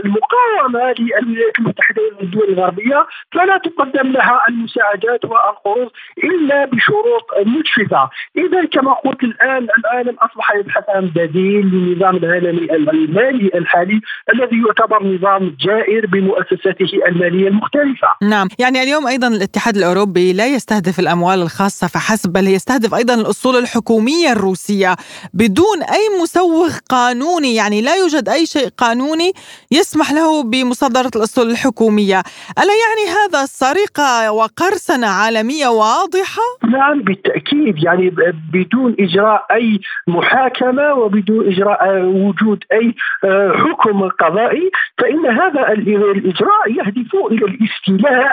المقاومة 0.05 0.95
للولايات 0.99 1.59
المتحدة 1.59 2.03
والدول 2.19 2.49
الغربية 2.49 3.07
فلا 3.33 3.59
تقدم 3.77 4.13
لها 4.13 4.41
المساعدات 4.49 5.25
والقروض 5.25 5.91
إلا 6.25 6.65
بشروط 6.65 7.27
مجففة، 7.47 8.11
إذا 8.37 8.65
كما 8.73 8.93
قلت 8.93 9.23
الآن 9.23 9.67
العالم 9.79 10.17
أصبح 10.19 10.55
يبحث 10.55 10.85
عن 10.89 11.07
بديل 11.07 11.67
للنظام 11.67 12.17
العالمي 12.17 12.73
المالي 12.73 13.51
الحالي 13.55 14.01
الذي 14.35 14.63
يعتبر 14.67 15.07
نظام 15.07 15.57
جائر 15.61 16.07
بمؤسساته 16.07 16.91
المالية 17.09 17.49
المختلفة. 17.49 18.09
نعم، 18.23 18.49
يعني 18.59 18.83
اليوم 18.83 19.07
أيضا 19.07 19.29
الاتحاد 19.29 19.77
الأوروبي 19.77 20.33
لا 20.33 20.47
يستهدف 20.47 21.01
الأموال 21.01 21.43
الخاصة 21.43 21.87
فحسب 21.87 22.33
بل 22.33 22.49
يستهدف 22.49 22.95
أيضا 22.95 23.15
الأصول 23.15 23.57
الحكومية 23.57 24.33
الروسية 24.33 24.97
بدون 25.35 25.83
أي 25.83 26.23
مسوغ 26.23 26.79
قانوني، 26.89 27.55
يعني 27.55 27.83
لا 27.83 27.95
يوجد 27.95 28.29
أي 28.29 28.47
شيء 28.47 28.69
قانوني 28.69 29.33
يسمح 29.71 30.13
له 30.13 30.43
بمصادرة 30.43 31.11
الأصول 31.17 31.51
الحكومية، 31.51 32.23
ألا 32.59 32.75
يعني 32.85 33.19
هذا 33.19 33.43
سرقة 33.61 34.33
وقرصنة 34.33 35.07
عالمية 35.07 35.69
واضحة؟ 35.69 36.43
نعم 36.65 37.03
بالتأكيد 37.03 37.85
يعني 37.85 38.11
بدون 38.53 38.97
إجراء 39.01 39.47
أي 39.51 39.81
محاكمة 40.09 40.95
وبدون 40.95 41.47
إجراء 41.47 42.03
وجود 42.03 42.65
أي 42.73 42.95
آه، 43.25 43.53
حكم 43.53 44.09
قضائي 44.09 44.71
فإن 44.99 45.27
هذا 45.27 45.69
الإجراء 45.73 46.71
يهدف 46.71 47.15
إلى 47.31 47.47
الاستيلاء 47.47 48.33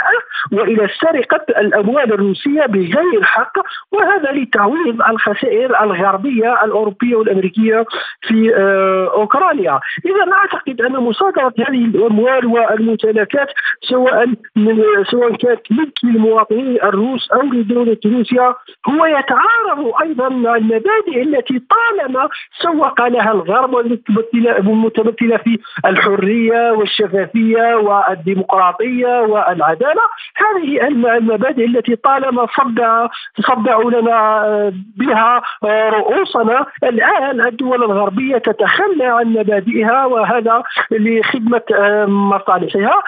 وإلى 0.51 0.87
سرقة 1.01 1.59
الأموال 1.61 2.13
الروسية 2.13 2.65
بغير 2.65 3.23
حق 3.23 3.53
وهذا 3.91 4.31
لتعويض 4.31 5.01
الخسائر 5.09 5.83
الغربية 5.83 6.63
الأوروبية 6.63 7.15
والأمريكية 7.15 7.85
في 8.21 8.55
آه، 8.55 9.11
أوكرانيا 9.13 9.79
إذا 10.05 10.33
أعتقد 10.33 10.81
أن 10.81 10.93
مصادرة 10.93 11.53
هذه 11.59 11.85
الأموال 11.85 12.45
والممتلكات 12.45 13.47
سواء 13.89 14.25
من 14.55 14.83
سواء 15.11 15.16
كانت 15.41 15.61
ملك 15.71 15.97
للمواطنين 16.03 16.75
الروس 16.83 17.31
أو 17.31 17.41
لدولة 17.41 17.97
روسيا 18.05 18.55
هو 18.89 19.05
يتعارض 19.05 19.91
أيضا 20.01 20.29
مع 20.29 20.55
المبادئ 20.55 21.21
التي 21.21 21.61
طالما 21.69 22.29
سوق 22.61 23.07
لها 23.07 23.31
الغرب 23.31 23.73
والمتمثله 23.73 25.37
في 25.37 25.59
الحرية 25.85 26.71
والشفافية 26.71 27.75
والديمقراطية 27.75 29.21
والعدالة. 29.21 30.01
هذه 30.37 30.87
المبادئ 30.87 31.65
التي 31.65 31.95
طالما 31.95 32.47
صدع 32.57 33.07
صدعوا 33.39 33.91
لنا 33.91 34.71
بها 34.97 35.41
رؤوسنا 35.89 36.65
الآن 36.83 37.41
الدول 37.41 37.83
الغربية 37.83 38.37
تتخلى 38.37 39.05
عن 39.05 39.25
مبادئها 39.25 40.05
وهذا 40.05 40.63
لخدمة 40.91 41.61
مصالحها. 42.07 43.01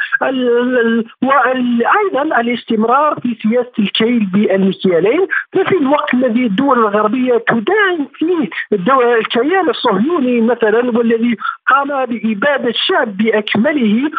أيضا 1.98 2.40
الاستمرار 2.40 3.16
في 3.22 3.36
سياسة 3.44 3.72
الكيل 3.80 4.26
بالمكيالين 4.34 5.28
ففي 5.54 5.78
الوقت 5.78 6.14
الذي 6.14 6.46
الدول 6.46 6.80
الغربية 6.80 7.38
تدعم 7.38 8.08
فيه 8.14 8.50
الكيان 8.74 9.70
الصهيوني 9.70 10.42
مثلا 10.42 10.98
والذي 10.98 11.38
قام 11.68 12.06
بإبادة 12.06 12.70
الشعب 12.70 13.18
بأكمله 13.18 14.12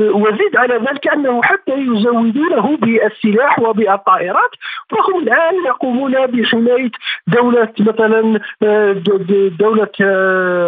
وزيد 0.00 0.56
على 0.56 0.74
ذلك 0.74 1.08
أنه 1.08 1.42
حتى 1.42 1.72
يزودونه 1.72 2.76
بالسلاح 2.76 3.58
وبالطائرات. 3.58 4.50
فهم 4.90 5.18
الآن 5.22 5.54
يقومون 5.66 6.26
بحماية 6.26 6.90
دولة 7.26 7.72
مثلا 7.80 8.40
دولة 9.58 9.90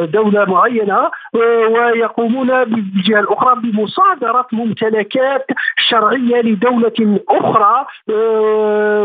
دولة 0.04 0.44
معينة 0.44 1.10
ويقومون 1.34 2.64
بالجهه 2.64 3.20
الاخرى 3.20 3.60
بمصادرة 3.62 4.46
ممتلكات 4.52 5.46
شرعية 5.90 6.40
لدولة 6.42 7.20
أخرى 7.28 7.86
آه، 8.10 9.04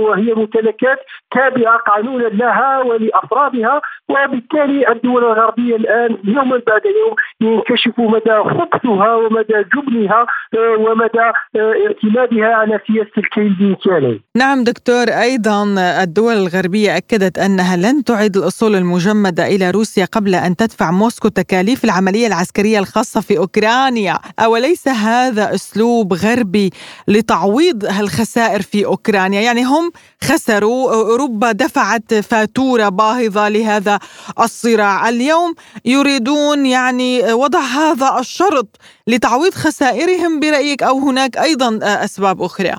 وهي 0.00 0.34
ممتلكات 0.34 0.98
تابعة 1.34 1.78
قانونا 1.78 2.24
لها 2.24 2.82
ولأفرادها 2.82 3.80
وبالتالي 4.08 4.88
الدول 4.92 5.24
الغربية 5.24 5.76
الآن 5.76 6.16
يوما 6.24 6.62
بعد 6.66 6.82
يوم 6.86 7.14
ينكشف 7.40 7.98
مدى 7.98 8.36
خبثها 8.50 9.14
ومدى 9.14 9.64
جبنها 9.74 10.26
آه، 10.54 10.76
ومدى 10.78 11.26
آه، 11.56 11.74
اعتمادها 11.86 12.54
على 12.54 12.80
سياسة 12.86 13.12
الكيل 13.18 13.54
بمكيالين. 13.60 14.20
نعم 14.36 14.64
دكتور 14.64 15.04
أيضا 15.08 15.64
الدول 16.02 16.34
الغربية 16.34 16.96
أكدت 16.96 17.38
أنها 17.38 17.76
لن 17.76 18.04
تعيد 18.04 18.36
الأصول 18.36 18.74
المجمدة 18.74 19.46
إلى 19.46 19.70
روسيا 19.70 20.04
قبل 20.04 20.34
أن 20.34 20.56
تدفع 20.56 20.90
موسكو 20.90 21.28
تكاليف 21.28 21.84
العملية 21.84 22.26
العسكرية 22.26 22.78
الخاصة 22.78 23.20
في 23.20 23.38
أوكرانيا 23.38 24.18
أوليس 24.38 24.88
هذا 25.06 25.54
أسلوب 25.54 26.12
غربي 26.12 26.70
لتعويض 27.08 27.84
الخسائر 27.84 28.62
في 28.62 28.86
أوكرانيا. 28.86 29.40
يعني 29.40 29.64
هم 29.64 29.92
خسروا 30.24 30.92
أوروبا 30.94 31.52
دفعت 31.52 32.14
فاتورة 32.14 32.88
باهظة 32.88 33.48
لهذا 33.48 33.98
الصراع. 34.40 35.08
اليوم 35.08 35.54
يريدون 35.84 36.66
يعني 36.66 37.32
وضع 37.32 37.60
هذا 37.60 38.16
الشرط 38.20 38.68
لتعويض 39.06 39.54
خسائرهم 39.54 40.40
برأيك 40.40 40.82
أو 40.82 40.98
هناك 40.98 41.36
أيضا 41.36 41.78
أسباب 41.82 42.42
أخرى؟ 42.42 42.74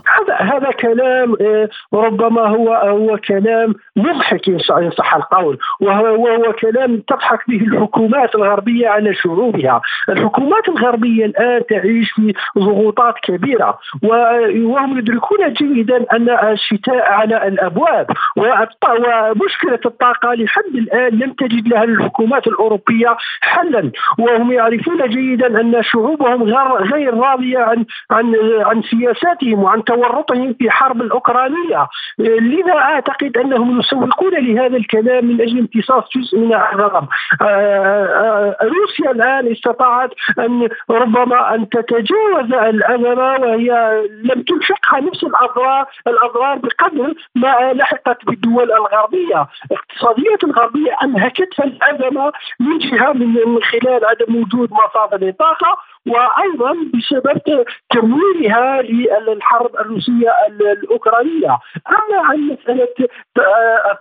هذا 0.48 0.72
كلام 0.72 1.36
آه، 1.42 1.70
ربما 1.94 2.42
هو 2.42 2.74
هو 2.74 3.18
كلام 3.18 3.76
مضحك 3.96 4.50
إن 4.50 4.90
صح 4.90 5.16
القول. 5.16 5.58
وهو, 5.80 6.24
وهو 6.24 6.54
كلام 6.54 7.02
تضحك 7.08 7.40
به 7.50 7.62
الحكومات 7.62 8.36
الغربية 8.36 8.88
على 8.88 9.14
شعوبها، 9.14 9.82
الحكومات 10.10 10.70
الغربية 10.70 11.26
الآن 11.26 11.62
تعيش 11.70 12.12
في 12.12 12.34
ضغوطات 12.58 13.16
كبيرة. 13.24 13.80
وهم 14.04 14.98
يدركون 14.98 15.54
جيدا 15.54 16.06
أن 16.14 16.30
الشتاء 16.30 17.12
على 17.12 17.48
الأبواب. 17.48 18.08
ومشكلة 18.38 19.80
الطاقة 19.86 20.34
لحد 20.34 20.76
الآن 20.76 21.20
لم 21.20 21.34
تجد 21.34 21.68
لها 21.68 21.84
الحكومات 21.84 22.48
الأوروبية 22.48 23.18
حلا. 23.42 23.92
وهم 24.20 24.52
يعرفون 24.52 25.10
جيدا 25.10 25.62
أن 25.62 25.84
شعوبهم 25.84 26.44
غير 26.94 27.14
راضية 27.14 27.60
عن 27.60 27.86
عن 28.12 28.36
عن 28.66 28.82
سياساتهم 28.82 29.64
وعن 29.64 29.84
تورطهم. 29.84 30.37
في 30.60 30.70
حرب 30.70 31.02
الأوكرانية. 31.02 31.88
لذا 32.20 32.76
أعتقد 32.76 33.38
أنهم 33.38 33.80
يسوقون 33.80 34.34
لهذا 34.34 34.78
الكلام 34.78 35.26
من 35.26 35.42
أجل 35.42 35.60
امتصاص 35.60 36.04
جزء 36.16 36.40
من 36.40 36.54
الغضب 36.54 37.08
آه، 37.42 37.46
آه، 37.46 38.58
روسيا 38.62 39.12
الآن 39.12 39.52
استطاعت 39.52 40.10
أن 40.40 40.70
ربما 40.90 41.56
أن 41.56 41.70
تتجاوز 41.70 42.54
الازمه 42.54 43.36
وهي 43.40 44.02
لم 44.24 44.42
تلحقها 44.42 45.00
نفس 45.00 45.24
الأضرار 45.24 45.86
الأضرار 46.08 46.58
بقدر 46.58 47.14
ما 47.36 47.74
لحقت 47.74 48.26
بالدول 48.26 48.72
الغربية. 48.72 49.48
الاقتصاديات 49.72 50.44
الغربية 50.44 50.96
أنهكتها 51.04 51.64
الأزمة 51.66 52.32
من 52.60 52.78
جهة 52.78 53.14
من 53.14 53.64
خلال 53.64 54.06
عدم 54.06 54.36
وجود 54.36 54.70
مصادر 54.72 55.32
طاقه 55.32 55.78
وأيضا 56.08 56.74
بسبب 56.94 57.66
تمويلها 57.94 58.82
للحرب 59.28 59.76
الروسية 59.76 60.32
الأوكرانية، 60.82 61.58
أما 61.90 62.18
عن 62.26 62.38
مسألة 62.38 63.08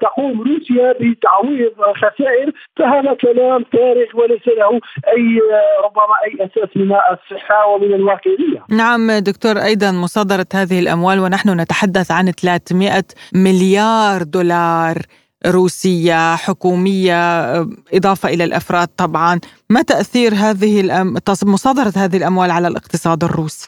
تقوم 0.01 0.41
روسيا 0.41 0.93
بتعويض 1.01 1.73
خسائر 1.97 2.53
فهذا 2.77 3.15
كلام 3.15 3.65
فارغ 3.73 4.07
وليس 4.15 4.49
له 4.49 4.81
أي 5.17 5.41
ربما 5.85 6.17
أي 6.27 6.47
أساس 6.47 6.77
من 6.77 6.93
الصحة 6.93 7.67
ومن 7.67 7.95
الواقعية. 7.95 8.65
نعم 8.71 9.11
دكتور 9.13 9.57
أيضا 9.59 9.91
مصادرة 9.93 10.47
هذه 10.55 10.79
الأموال 10.81 11.21
ونحن 11.21 11.61
نتحدث 11.61 12.11
عن 12.11 12.31
300 12.31 13.03
مليار 13.35 14.23
دولار 14.23 14.97
روسية 15.47 16.37
حكومية 16.37 17.51
إضافة 17.95 18.29
إلى 18.29 18.45
الأفراد 18.45 18.89
طبعا 18.97 19.41
ما 19.71 19.83
تأثير 19.83 20.35
هذه. 20.35 20.81
مصادرة 21.45 21.93
هذه 21.97 22.17
الأموال 22.17 22.51
على 22.51 22.69
الاقتصاد 22.69 23.25
الروسي؟ 23.25 23.67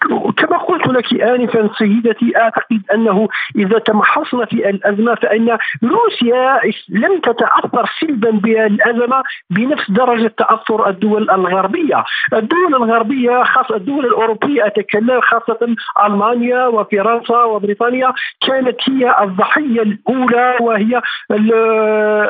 لك 0.93 1.15
آنفا 1.15 1.71
سيدتي. 1.79 2.37
أعتقد 2.37 2.83
أنه 2.95 3.29
إذا 3.57 3.79
تمحصنا 3.79 4.45
في 4.45 4.71
الأزمة 4.71 5.15
فإن 5.15 5.59
روسيا 5.85 6.61
لم 6.89 7.21
تتأثر 7.21 7.91
سلبا 8.01 8.31
بالأزمة 8.31 9.23
بنفس 9.51 9.91
درجة 9.91 10.33
تأثر 10.39 10.89
الدول 10.89 11.31
الغربية. 11.31 12.05
الدول 12.33 12.75
الغربية 12.75 13.43
خاصة 13.45 13.77
الدول 13.77 14.07
الأوروبية 14.07 14.67
أتكلم 14.67 15.21
خاصة 15.21 15.75
ألمانيا 16.07 16.67
وفرنسا 16.67 17.43
وبريطانيا 17.45 18.13
كانت 18.47 18.77
هي 18.89 19.15
الضحية 19.23 19.83
الأولى 19.83 20.57
وهي 20.61 21.01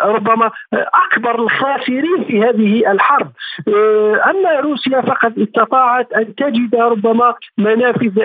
ربما 0.04 0.50
أكبر 0.72 1.42
الخاسرين 1.42 2.24
في 2.28 2.40
هذه 2.42 2.92
الحرب. 2.92 3.28
أما 4.30 4.60
روسيا 4.60 5.00
فقد 5.00 5.38
استطاعت 5.38 6.12
أن 6.12 6.34
تجد 6.34 6.74
ربما 6.74 7.34
منافذ 7.58 8.20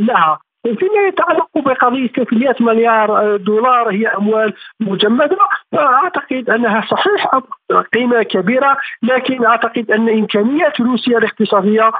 لها. 0.00 0.38
فيما 0.64 1.06
يتعلق 1.08 1.48
بقضية 1.56 2.06
300 2.06 2.54
مليار 2.60 3.36
دولار 3.36 3.90
هي 3.90 4.06
أموال 4.06 4.54
مجمدة. 4.80 5.38
أعتقد 5.74 6.50
أنها 6.50 6.80
صحيح 6.90 7.40
قيمة 7.94 8.22
كبيرة 8.22 8.76
لكن 9.02 9.44
أعتقد 9.44 9.90
أن 9.90 10.08
إمكانيات 10.08 10.80
روسيا 10.80 11.18
الاقتصادية 11.18 11.90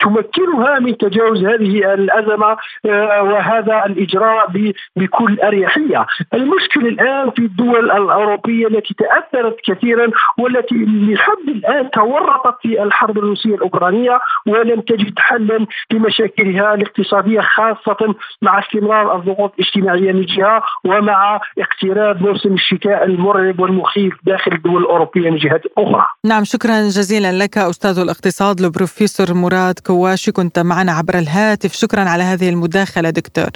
تمكنها 0.00 0.78
من 0.78 0.96
تجاوز 0.96 1.44
هذه 1.44 1.94
الأزمة 1.94 2.56
آه، 2.86 3.22
وهذا 3.22 3.82
الإجراء 3.86 4.72
بكل 4.96 5.40
أريحية. 5.40 6.06
المشكلة 6.34 6.88
الآن 6.88 7.30
في 7.30 7.38
الدول 7.38 7.90
الأوروبية 7.90 8.66
التي 8.66 8.94
تأثرت 8.94 9.56
كثيرا 9.64 10.10
والتي 10.38 10.74
لحد 10.74 11.48
الآن 11.48 11.90
تورطت 11.90 12.56
في 12.62 12.82
الحرب 12.82 13.18
الروسية 13.18 13.54
الأوكرانية 13.54 14.20
ولم 14.46 14.80
تجد 14.80 15.18
حلا 15.18 15.66
لمشاكلها 15.92 16.74
الاقتصادية 16.74 17.40
خاصة 17.40 18.14
مع 18.42 18.58
استمرار 18.58 19.16
الضغوط 19.16 19.54
الاجتماعية 19.58 20.12
من 20.12 20.24
جهة 20.24 20.62
ومع 20.84 21.40
اقتراب 21.58 22.22
موسم 22.22 22.54
الشتاء 22.54 23.04
المرعب 23.04 23.60
والمخيف 23.60 24.14
داخل 24.24 24.51
الدول 24.52 24.82
الأوروبية 24.82 25.30
من 25.30 25.36
جهة 25.36 25.60
أخرى. 25.78 26.06
نعم 26.24 26.44
شكرا 26.44 26.88
جزيلا 26.88 27.32
لك 27.32 27.58
أستاذ 27.58 27.98
الاقتصاد 27.98 28.60
البروفيسور 28.60 29.34
مراد 29.34 29.78
كواشي 29.78 30.32
كنت 30.32 30.58
معنا 30.58 30.92
عبر 30.92 31.18
الهاتف. 31.18 31.72
شكرا 31.72 32.00
على 32.00 32.22
هذه 32.22 32.48
المداخلة 32.48 33.10
دكتور. 33.10 33.50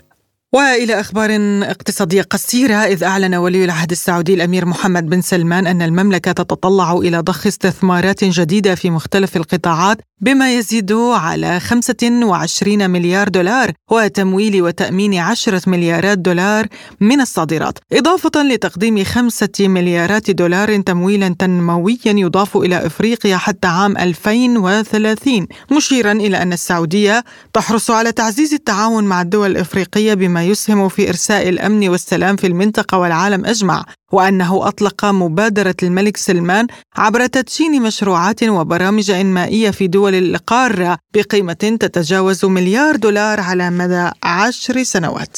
وإلى 0.57 1.01
أخبار 1.01 1.31
اقتصادية 1.62 2.23
قصيرة 2.23 2.75
إذ 2.75 3.05
أعلن 3.05 3.35
ولي 3.35 3.64
العهد 3.64 3.90
السعودي 3.90 4.35
الأمير 4.35 4.66
محمد 4.66 5.07
بن 5.07 5.21
سلمان 5.21 5.66
أن 5.66 5.83
المملكة 5.83 6.33
تتطلع 6.33 6.92
إلى 6.92 7.19
ضخ 7.19 7.47
استثمارات 7.47 8.25
جديدة 8.25 8.75
في 8.75 8.90
مختلف 8.90 9.37
القطاعات 9.37 9.99
بما 10.21 10.55
يزيد 10.55 10.92
على 10.92 11.61
25 11.61 12.90
مليار 12.90 13.29
دولار 13.29 13.73
وتمويل 13.90 14.62
وتأمين 14.62 15.14
10 15.14 15.62
مليارات 15.66 16.19
دولار 16.19 16.66
من 17.01 17.21
الصادرات. 17.21 17.79
إضافة 17.92 18.42
لتقديم 18.42 19.05
5 19.05 19.49
مليارات 19.61 20.31
دولار 20.31 20.81
تمويلا 20.81 21.35
تنمويا 21.38 21.97
يضاف 22.07 22.57
إلى 22.57 22.87
إفريقيا 22.87 23.37
حتى 23.37 23.69
عام 23.69 23.97
2030 23.97 25.47
مشيرا 25.73 26.12
إلى 26.12 26.42
أن 26.42 26.53
السعودية 26.53 27.25
تحرص 27.53 27.90
على 27.90 28.12
تعزيز 28.12 28.55
التعاون 28.55 29.05
مع 29.05 29.23
الدول 29.23 29.51
الإفريقية 29.51 30.14
بما 30.14 30.46
يسهم 30.51 30.89
في 30.89 31.09
إرساء 31.09 31.49
الأمن 31.49 31.89
والسلام 31.89 32.37
في 32.37 32.47
المنطقة 32.47 32.99
والعالم 32.99 33.47
أجمع 33.47 33.85
وأنه 34.13 34.69
أطلق 34.69 35.05
مبادرة 35.05 35.75
الملك 35.83 36.17
سلمان 36.17 36.67
عبر 36.97 37.27
تدشين 37.27 37.83
مشروعات 37.83 38.45
وبرامج 38.45 39.11
إنمائية 39.11 39.71
في 39.71 39.87
دول 39.87 40.15
القارة 40.15 40.99
بقيمة 41.15 41.53
تتجاوز 41.53 42.45
مليار 42.45 42.97
دولار 42.97 43.41
على 43.41 43.71
مدى 43.71 44.11
عشر 44.23 44.83
سنوات. 44.83 45.37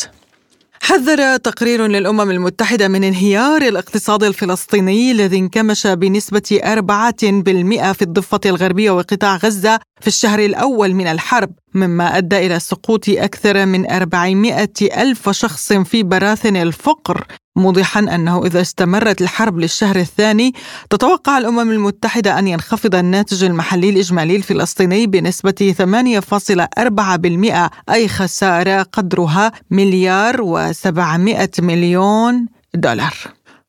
حذر 0.83 1.37
تقرير 1.37 1.87
للأمم 1.87 2.31
المتحدة 2.31 2.89
من 2.89 3.05
انهيار 3.05 3.63
الاقتصاد 3.63 4.25
الفلسطيني 4.25 5.11
الذي 5.13 5.39
انكمش 5.39 5.87
بنسبة 5.87 6.61
4% 6.65 7.93
في 7.93 8.03
الضفة 8.03 8.41
الغربية 8.47 8.91
وقطاع 8.91 9.37
غزة 9.37 9.81
في 10.01 10.07
الشهر 10.07 10.39
الأول 10.39 10.95
من 10.95 11.07
الحرب. 11.07 11.51
مما 11.75 12.19
أدى 12.19 12.47
إلى 12.47 12.61
سقوط 12.61 13.09
أكثر 13.09 13.67
من 13.67 13.91
400 13.91 14.69
ألف 14.83 15.31
شخص 15.31 15.73
في 15.73 16.03
براثن 16.03 16.57
الفقر 16.57 17.27
موضحا 17.57 18.01
أنه 18.01 18.47
إذا 18.47 18.61
استمرت 18.61 19.23
الحرب 19.23 19.59
للشهر 19.59 19.97
الثاني 19.97 20.55
تتوقع 20.91 21.39
الأمم 21.39 21.71
المتحدة 21.71 22.39
أن 22.39 22.49
ينخفض 22.49 22.95
الناتج 22.95 23.45
المحلي 23.45 23.91
الإجمالي 23.91 24.37
الفلسطيني 24.37 25.07
بنسبة 25.07 25.75
8.4% 25.79 27.71
أي 27.91 28.09
خسارة 28.09 28.83
قدرها 28.83 29.53
مليار 29.71 30.37
و700 30.37 31.61
مليون 31.61 32.47
دولار. 32.75 33.15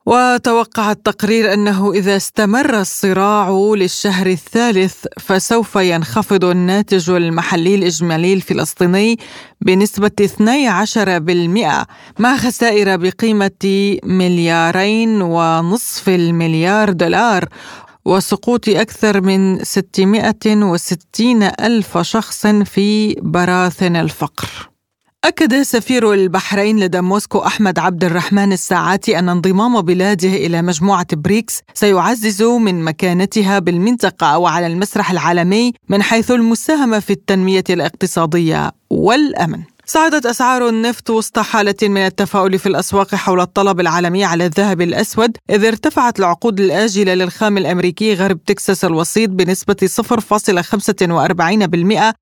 وتوقع 0.05 0.91
التقرير 0.91 1.53
أنه 1.53 1.93
إذا 1.93 2.15
استمر 2.15 2.79
الصراع 2.79 3.49
للشهر 3.75 4.27
الثالث 4.27 5.05
فسوف 5.19 5.75
ينخفض 5.75 6.45
الناتج 6.45 7.09
المحلي 7.09 7.75
الإجمالي 7.75 8.33
الفلسطيني 8.33 9.19
بنسبة 9.61 10.11
12% 10.21 11.85
مع 12.19 12.37
خسائر 12.37 12.95
بقيمة 12.95 13.97
مليارين 14.03 15.21
ونصف 15.21 16.09
المليار 16.09 16.91
دولار 16.91 17.45
وسقوط 18.05 18.69
أكثر 18.69 19.21
من 19.21 19.63
660 19.63 21.43
ألف 21.43 21.97
شخص 21.97 22.47
في 22.47 23.15
براثن 23.21 23.95
الفقر. 23.95 24.68
أكد 25.25 25.61
سفير 25.61 26.13
البحرين 26.13 26.79
لدى 26.79 27.01
موسكو 27.01 27.39
أحمد 27.39 27.79
عبد 27.79 28.03
الرحمن 28.03 28.51
الساعاتي 28.53 29.19
أن 29.19 29.29
انضمام 29.29 29.81
بلاده 29.81 30.29
إلى 30.29 30.61
مجموعة 30.61 31.07
بريكس 31.13 31.61
سيعزز 31.73 32.43
من 32.43 32.83
مكانتها 32.83 33.59
بالمنطقة 33.59 34.37
وعلى 34.37 34.67
المسرح 34.67 35.11
العالمي 35.11 35.73
من 35.89 36.01
حيث 36.03 36.31
المساهمة 36.31 36.99
في 36.99 37.13
التنمية 37.13 37.63
الاقتصادية 37.69 38.71
والأمن. 38.89 39.61
صعدت 39.91 40.25
أسعار 40.25 40.69
النفط 40.69 41.09
وسط 41.09 41.39
حالة 41.39 41.75
من 41.83 41.97
التفاؤل 41.97 42.59
في 42.59 42.65
الأسواق 42.65 43.15
حول 43.15 43.41
الطلب 43.41 43.79
العالمي 43.79 44.23
على 44.23 44.45
الذهب 44.45 44.81
الأسود 44.81 45.37
إذ 45.49 45.65
ارتفعت 45.65 46.19
العقود 46.19 46.59
الآجلة 46.59 47.13
للخام 47.13 47.57
الأمريكي 47.57 48.13
غرب 48.13 48.43
تكساس 48.43 48.85
الوسيط 48.85 49.29
بنسبة 49.29 49.75
0.45% 49.85 49.89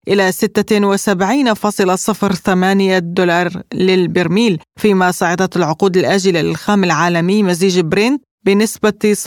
إلى 0.08 0.32
76.08 0.32 3.00
دولار 3.00 3.50
للبرميل 3.74 4.60
فيما 4.80 5.12
صعدت 5.12 5.58
العقود 5.58 5.98
الآجلة 5.98 6.42
للخام 6.42 6.84
العالمي 6.84 7.44
مزيج 7.44 7.80
برنت 7.80 8.24
بنسبة 8.46 9.14
0.51% 9.14 9.18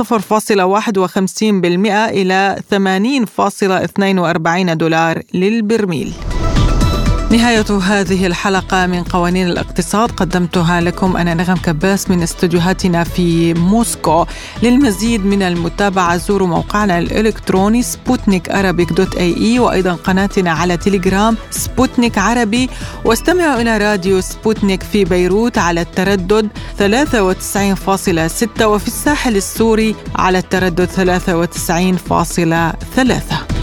إلى 2.10 2.56
80.42 2.70 4.72
دولار 4.72 5.22
للبرميل. 5.34 6.12
نهاية 7.30 7.78
هذه 7.82 8.26
الحلقة 8.26 8.86
من 8.86 9.02
قوانين 9.02 9.48
الاقتصاد 9.48 10.10
قدمتها 10.10 10.80
لكم 10.80 11.16
أنا 11.16 11.34
نغم 11.34 11.56
كباس 11.56 12.10
من 12.10 12.22
استديوهاتنا 12.22 13.04
في 13.04 13.54
موسكو. 13.54 14.26
للمزيد 14.62 15.26
من 15.26 15.42
المتابعة 15.42 16.16
زوروا 16.16 16.48
موقعنا 16.48 16.98
الإلكتروني 16.98 17.82
سبوتنيك 17.82 18.48
dot 18.92 19.16
AE 19.16 19.58
وأيضا 19.58 19.92
قناتنا 19.92 20.50
على 20.50 20.76
تليجرام 20.76 21.36
سبوتنيك 21.50 22.18
عربي. 22.18 22.70
واستمعوا 23.04 23.60
إلى 23.60 23.78
راديو 23.78 24.20
سبوتنيك 24.20 24.82
في 24.82 25.04
بيروت 25.04 25.58
على 25.58 25.80
التردد 25.80 26.48
93.6 26.78 28.62
وفي 28.62 28.88
الساحل 28.88 29.36
السوري 29.36 29.96
على 30.16 30.38
التردد 30.38 30.88
93.3 30.88 33.59